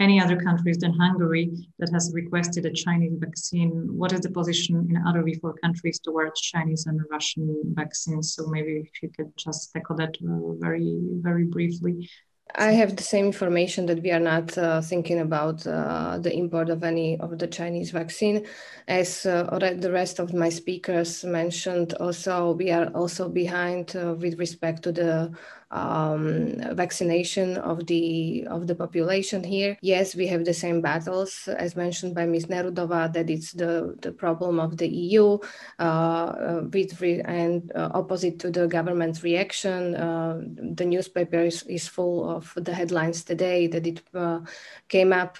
any 0.00 0.20
other 0.20 0.36
countries 0.36 0.78
than 0.78 0.92
Hungary 0.92 1.50
that 1.78 1.90
has 1.92 2.12
requested 2.14 2.64
a 2.66 2.72
Chinese 2.72 3.16
vaccine. 3.18 3.70
What 3.96 4.12
is 4.12 4.20
the 4.20 4.30
position 4.30 4.86
in 4.88 4.96
other 5.06 5.22
V4 5.24 5.54
countries 5.60 5.98
towards 5.98 6.40
Chinese 6.40 6.86
and 6.86 7.00
Russian 7.10 7.60
vaccines? 7.74 8.34
So 8.34 8.46
maybe 8.46 8.84
if 8.86 9.02
you 9.02 9.10
could 9.16 9.32
just 9.36 9.72
tackle 9.72 9.96
that 9.96 10.16
uh, 10.22 10.54
very, 10.60 10.96
very 11.20 11.44
briefly. 11.44 12.08
I 12.54 12.72
have 12.72 12.96
the 12.96 13.02
same 13.02 13.26
information 13.26 13.86
that 13.86 14.02
we 14.02 14.10
are 14.10 14.20
not 14.20 14.56
uh, 14.56 14.80
thinking 14.80 15.20
about 15.20 15.66
uh, 15.66 16.18
the 16.18 16.34
import 16.34 16.70
of 16.70 16.82
any 16.82 17.18
of 17.20 17.38
the 17.38 17.46
Chinese 17.46 17.90
vaccine. 17.90 18.46
As 18.86 19.26
uh, 19.26 19.44
the 19.78 19.92
rest 19.92 20.18
of 20.18 20.32
my 20.32 20.48
speakers 20.48 21.24
mentioned, 21.24 21.92
also 21.94 22.52
we 22.52 22.70
are 22.70 22.86
also 22.94 23.28
behind 23.28 23.94
uh, 23.94 24.14
with 24.14 24.38
respect 24.38 24.82
to 24.84 24.92
the 24.92 25.32
um, 25.70 26.54
vaccination 26.74 27.56
of 27.58 27.86
the 27.86 28.46
of 28.48 28.66
the 28.66 28.74
population 28.74 29.44
here. 29.44 29.76
Yes, 29.82 30.14
we 30.14 30.26
have 30.26 30.44
the 30.44 30.54
same 30.54 30.80
battles 30.80 31.48
as 31.48 31.76
mentioned 31.76 32.14
by 32.14 32.26
Ms. 32.26 32.46
Nerudova 32.46 33.12
that 33.12 33.28
it's 33.28 33.52
the, 33.52 33.96
the 34.00 34.12
problem 34.12 34.58
of 34.60 34.76
the 34.76 34.88
EU 34.88 35.38
uh, 35.78 35.82
uh, 35.82 36.62
with 36.72 37.00
re- 37.00 37.20
and 37.20 37.70
uh, 37.74 37.90
opposite 37.94 38.38
to 38.40 38.50
the 38.50 38.66
government 38.66 39.22
reaction. 39.22 39.94
Uh, 39.94 40.40
the 40.74 40.84
newspaper 40.84 41.40
is, 41.40 41.62
is 41.64 41.86
full 41.86 42.28
of 42.28 42.52
the 42.56 42.74
headlines 42.74 43.22
today 43.22 43.66
that 43.66 43.86
it 43.86 44.00
uh, 44.14 44.40
came 44.88 45.12
up 45.12 45.38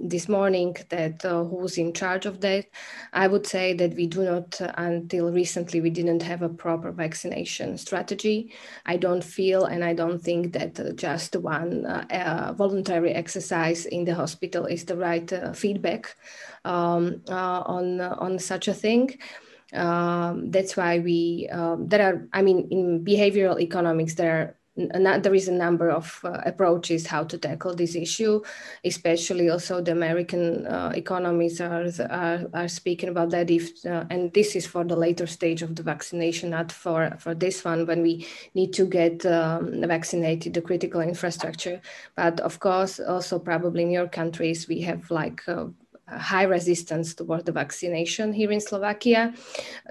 this 0.00 0.28
morning 0.28 0.76
that 0.90 1.22
who's 1.22 1.78
in 1.78 1.92
charge 1.92 2.26
of 2.26 2.40
that. 2.40 2.66
I 3.12 3.26
would 3.26 3.46
say 3.46 3.74
that 3.74 3.94
we 3.94 4.06
do 4.06 4.24
not 4.24 4.60
until 4.76 5.32
recently 5.32 5.80
we 5.80 5.90
didn't 5.90 6.22
have 6.22 6.42
a 6.42 6.48
proper 6.48 6.92
vaccination 6.92 7.76
strategy. 7.78 8.52
I 8.86 8.96
don't 8.96 9.24
feel 9.24 9.63
and 9.64 9.84
I 9.84 9.94
don't 9.94 10.20
think 10.20 10.52
that 10.52 10.78
uh, 10.78 10.92
just 10.92 11.36
one 11.36 11.84
uh, 11.86 12.54
voluntary 12.56 13.12
exercise 13.12 13.86
in 13.86 14.04
the 14.04 14.14
hospital 14.14 14.66
is 14.66 14.84
the 14.84 14.96
right 14.96 15.30
uh, 15.32 15.52
feedback 15.52 16.16
um, 16.64 17.22
on 17.28 18.00
on 18.00 18.38
such 18.38 18.68
a 18.68 18.74
thing. 18.74 19.18
Um, 19.72 20.50
that's 20.50 20.76
why 20.76 21.00
we 21.00 21.48
um, 21.50 21.88
there 21.88 22.02
are. 22.06 22.28
I 22.32 22.42
mean, 22.42 22.68
in 22.70 23.04
behavioral 23.04 23.60
economics, 23.60 24.14
there 24.14 24.36
are 24.36 24.56
there 24.76 25.34
is 25.34 25.48
a 25.48 25.52
number 25.52 25.90
of 25.90 26.20
uh, 26.24 26.40
approaches 26.44 27.06
how 27.06 27.24
to 27.24 27.38
tackle 27.38 27.74
this 27.74 27.94
issue, 27.94 28.42
especially 28.84 29.48
also 29.48 29.80
the 29.80 29.92
American 29.92 30.66
uh, 30.66 30.92
economies 30.94 31.60
are, 31.60 31.88
are, 32.10 32.46
are 32.52 32.68
speaking 32.68 33.08
about 33.08 33.30
that. 33.30 33.50
If 33.50 33.84
uh, 33.86 34.04
and 34.10 34.32
this 34.32 34.56
is 34.56 34.66
for 34.66 34.84
the 34.84 34.96
later 34.96 35.26
stage 35.26 35.62
of 35.62 35.76
the 35.76 35.82
vaccination, 35.82 36.50
not 36.50 36.72
for 36.72 37.16
for 37.18 37.34
this 37.34 37.64
one 37.64 37.86
when 37.86 38.02
we 38.02 38.26
need 38.54 38.72
to 38.74 38.84
get 38.86 39.24
um, 39.26 39.80
vaccinated 39.86 40.54
the 40.54 40.62
critical 40.62 41.00
infrastructure. 41.00 41.80
But 42.16 42.40
of 42.40 42.58
course, 42.58 42.98
also 42.98 43.38
probably 43.38 43.82
in 43.82 43.90
your 43.90 44.08
countries 44.08 44.66
we 44.68 44.80
have 44.82 45.10
like 45.10 45.42
uh, 45.48 45.66
high 46.08 46.42
resistance 46.42 47.14
toward 47.14 47.46
the 47.46 47.52
vaccination 47.52 48.32
here 48.32 48.52
in 48.52 48.60
Slovakia. 48.60 49.32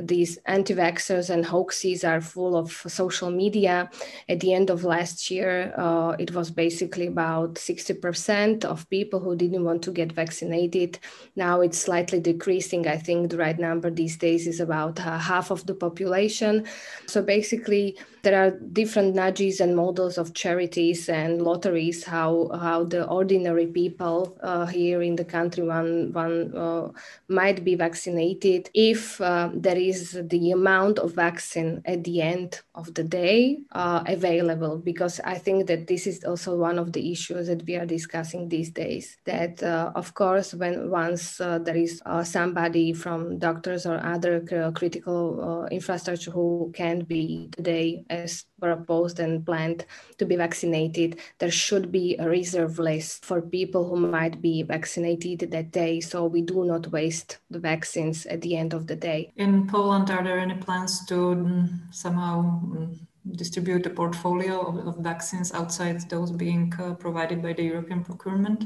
These 0.02 0.38
anti 0.46 0.74
vaxxers 0.76 1.30
and 1.30 1.46
hoaxes 1.46 2.04
are 2.04 2.22
full 2.22 2.56
of 2.56 2.72
social 2.88 3.32
media. 3.32 3.90
At 4.30 4.40
the 4.40 4.54
end 4.54 4.70
of 4.70 4.84
last 4.84 5.32
year, 5.32 5.74
uh, 5.78 6.16
it 6.20 6.34
was 6.34 6.52
basically 6.52 7.08
about 7.08 7.56
60% 7.56 8.66
of 8.66 8.90
people 8.90 9.20
who 9.20 9.36
didn't 9.36 9.64
want 9.64 9.82
to 9.84 9.92
get 9.92 10.12
vaccinated. 10.12 11.00
Now 11.36 11.62
it's 11.62 11.80
slightly 11.80 12.20
decreasing. 12.20 12.88
I 12.88 12.98
think 12.98 13.32
the 13.32 13.38
right 13.38 13.58
number 13.58 13.90
these 13.90 14.18
days 14.18 14.48
is 14.48 14.60
about 14.60 15.00
uh, 15.00 15.18
half 15.18 15.52
of 15.52 15.66
the 15.66 15.74
population. 15.74 16.66
So 17.08 17.22
basically, 17.22 17.98
there 18.24 18.42
are 18.42 18.52
different 18.52 19.16
nudges 19.16 19.60
and 19.60 19.76
models 19.76 20.18
of 20.18 20.34
charities 20.34 21.10
and 21.10 21.42
lotteries 21.42 22.06
how 22.06 22.50
how 22.62 22.86
the 22.86 23.06
ordinary 23.08 23.68
people 23.68 24.38
uh, 24.42 24.66
here 24.66 25.02
in 25.02 25.16
the 25.18 25.26
country 25.26 25.64
one 25.64 26.03
one 26.12 26.56
uh, 26.56 26.90
might 27.28 27.64
be 27.64 27.76
vaccinated 27.76 28.70
if 28.74 29.20
uh, 29.22 29.50
there 29.54 29.78
is 29.78 30.20
the 30.30 30.52
amount 30.52 31.00
of 31.00 31.14
vaccine 31.14 31.82
at 31.86 32.04
the 32.04 32.22
end 32.22 32.62
of 32.76 32.94
the 32.94 33.04
day 33.04 33.60
uh, 33.72 34.04
available 34.08 34.78
because 34.78 35.20
i 35.24 35.38
think 35.38 35.68
that 35.68 35.88
this 35.88 36.08
is 36.08 36.24
also 36.24 36.56
one 36.56 36.80
of 36.80 36.92
the 36.94 37.12
issues 37.12 37.48
that 37.48 37.64
we 37.66 37.76
are 37.76 37.86
discussing 37.86 38.50
these 38.50 38.72
days 38.72 39.18
that 39.26 39.62
uh, 39.64 39.92
of 39.96 40.14
course 40.14 40.54
when 40.54 40.90
once 40.90 41.40
uh, 41.40 41.60
there 41.60 41.78
is 41.78 42.02
uh, 42.06 42.24
somebody 42.24 42.94
from 42.94 43.38
doctors 43.40 43.86
or 43.86 44.04
other 44.06 44.42
critical 44.76 45.68
infrastructure 45.72 46.32
who 46.32 46.72
can 46.76 47.02
be 47.02 47.50
today 47.52 48.04
as 48.10 48.46
proposed 48.60 49.20
and 49.20 49.46
planned 49.46 49.86
to 50.18 50.26
be 50.26 50.36
vaccinated 50.36 51.20
there 51.40 51.52
should 51.52 51.92
be 51.92 52.16
a 52.18 52.28
reserve 52.28 52.80
list 52.80 53.26
for 53.26 53.42
people 53.42 53.88
who 53.88 53.96
might 53.96 54.42
be 54.42 54.64
vaccinated 54.64 55.52
that 55.52 55.72
day 55.94 56.00
so 56.02 56.26
we 56.26 56.42
do 56.42 56.66
not 56.66 56.92
waste 56.92 57.40
the 57.50 57.60
vaccines 57.60 58.26
at 58.26 58.42
the 58.42 58.56
end 58.56 58.74
of 58.74 58.88
the 58.88 58.96
day 58.96 59.32
in 59.38 59.68
poland 59.68 60.10
are 60.10 60.24
there 60.24 60.40
any 60.40 60.56
plans 60.56 61.06
to 61.06 61.16
mm, 61.16 61.70
somehow 61.92 62.36
mm, 62.42 62.98
distribute 63.32 63.86
a 63.86 63.90
portfolio 63.90 64.60
of, 64.62 64.88
of, 64.88 64.98
vaccines 64.98 65.54
outside 65.54 66.02
those 66.10 66.32
being 66.32 66.74
uh, 66.80 66.94
provided 66.94 67.42
by 67.42 67.54
the 67.54 67.64
European 67.64 68.04
procurement? 68.04 68.66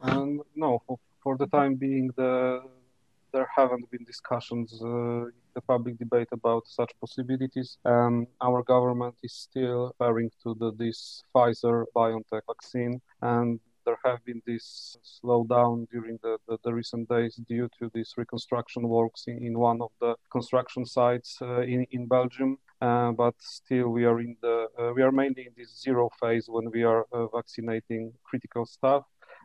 Um, 0.00 0.42
no, 0.54 0.82
for, 0.86 0.98
for, 1.22 1.36
the 1.36 1.46
time 1.46 1.74
being, 1.74 2.10
the, 2.16 2.62
there 3.32 3.48
haven't 3.56 3.90
been 3.90 4.04
discussions 4.04 4.72
uh, 4.80 5.30
the 5.54 5.60
public 5.66 5.98
debate 5.98 6.28
about 6.32 6.66
such 6.66 6.92
possibilities. 7.00 7.78
Um, 7.84 8.26
our 8.40 8.62
government 8.62 9.14
is 9.22 9.32
still 9.32 9.94
referring 9.98 10.30
to 10.42 10.54
the, 10.54 10.72
this 10.72 11.22
Pfizer 11.34 11.84
BioNTech 11.96 12.42
vaccine, 12.46 13.00
and 13.22 13.60
there 13.84 13.98
have 14.04 14.24
been 14.24 14.42
this 14.46 14.96
slowdown 15.04 15.88
during 15.90 16.18
the, 16.22 16.38
the, 16.48 16.58
the, 16.64 16.72
recent 16.72 17.08
days 17.08 17.36
due 17.48 17.68
to 17.78 17.90
these 17.94 18.14
reconstruction 18.16 18.88
works 18.88 19.24
in, 19.26 19.42
in 19.42 19.58
one 19.58 19.80
of 19.80 19.90
the 20.00 20.14
construction 20.30 20.84
sites 20.84 21.38
uh, 21.42 21.60
in, 21.60 21.86
in 21.90 22.06
Belgium. 22.06 22.58
Uh, 22.80 23.12
but 23.12 23.34
still 23.38 23.88
we 23.88 24.04
are 24.04 24.20
in 24.20 24.36
the 24.42 24.66
uh, 24.78 24.92
we 24.94 25.02
are 25.02 25.12
mainly 25.12 25.46
in 25.46 25.52
this 25.56 25.80
zero 25.80 26.10
phase 26.20 26.46
when 26.48 26.70
we 26.70 26.82
are 26.82 27.06
uh, 27.12 27.26
vaccinating 27.28 28.12
critical 28.24 28.66
staff. 28.66 29.04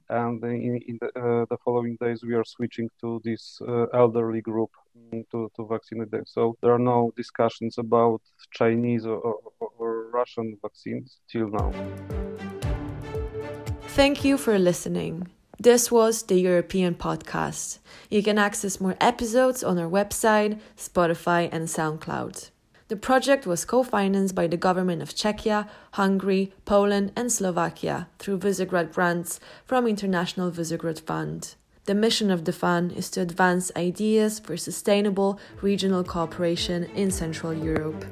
And 0.10 0.44
in, 0.44 0.82
in 0.88 0.98
the, 1.00 1.08
uh, 1.08 1.46
the, 1.50 1.58
following 1.64 1.96
days 2.02 2.24
we 2.24 2.34
are 2.34 2.44
switching 2.44 2.90
to 3.02 3.22
this 3.24 3.62
elderly 3.94 4.42
group 4.42 4.72
mm, 4.98 5.24
to, 5.32 5.52
to 5.56 5.68
vaccinate 5.68 6.10
them. 6.10 6.24
So 6.26 6.58
there 6.62 6.74
are 6.74 6.80
no 6.80 7.14
discussions 7.16 7.78
about 7.78 8.22
chinese 8.52 9.06
or, 9.06 9.18
or, 9.18 9.70
or 9.78 10.10
russian 10.12 10.58
vaccines 10.64 11.20
till 11.32 11.50
now 11.50 11.72
thank 13.96 14.24
you 14.24 14.38
for 14.38 14.58
listening 14.60 15.28
this 15.62 15.92
was 15.92 16.24
the 16.24 16.40
European 16.40 16.96
podcast. 16.96 17.80
You 18.10 18.24
can 18.24 18.38
access 18.38 18.80
more 18.80 18.96
episodes 19.02 19.62
on 19.62 19.78
our 19.78 19.90
website, 19.90 20.58
Spotify, 20.78 21.50
and 21.52 21.68
SoundCloud. 21.68 22.52
The 22.88 22.96
project 22.96 23.46
was 23.46 23.66
co 23.66 23.84
financed 23.84 24.36
by 24.36 24.48
the 24.48 24.56
government 24.56 25.02
of 25.02 25.14
Czechia, 25.14 25.68
Hungary, 25.92 26.54
Poland, 26.64 27.12
and 27.18 27.30
Slovakia 27.30 28.08
through 28.20 28.40
Visegrad 28.40 28.94
grants 28.94 29.42
from 29.66 29.86
International 29.86 30.50
Visegrad 30.50 31.02
Fund. 31.02 31.56
The 31.84 31.94
mission 31.94 32.32
of 32.32 32.46
the 32.46 32.54
fund 32.54 32.94
is 32.94 33.10
to 33.12 33.22
advance 33.22 33.70
ideas 33.76 34.40
for 34.40 34.56
sustainable 34.56 35.42
regional 35.62 36.06
cooperation 36.06 36.86
in 36.96 37.12
Central 37.12 37.54
Europe. 37.54 38.06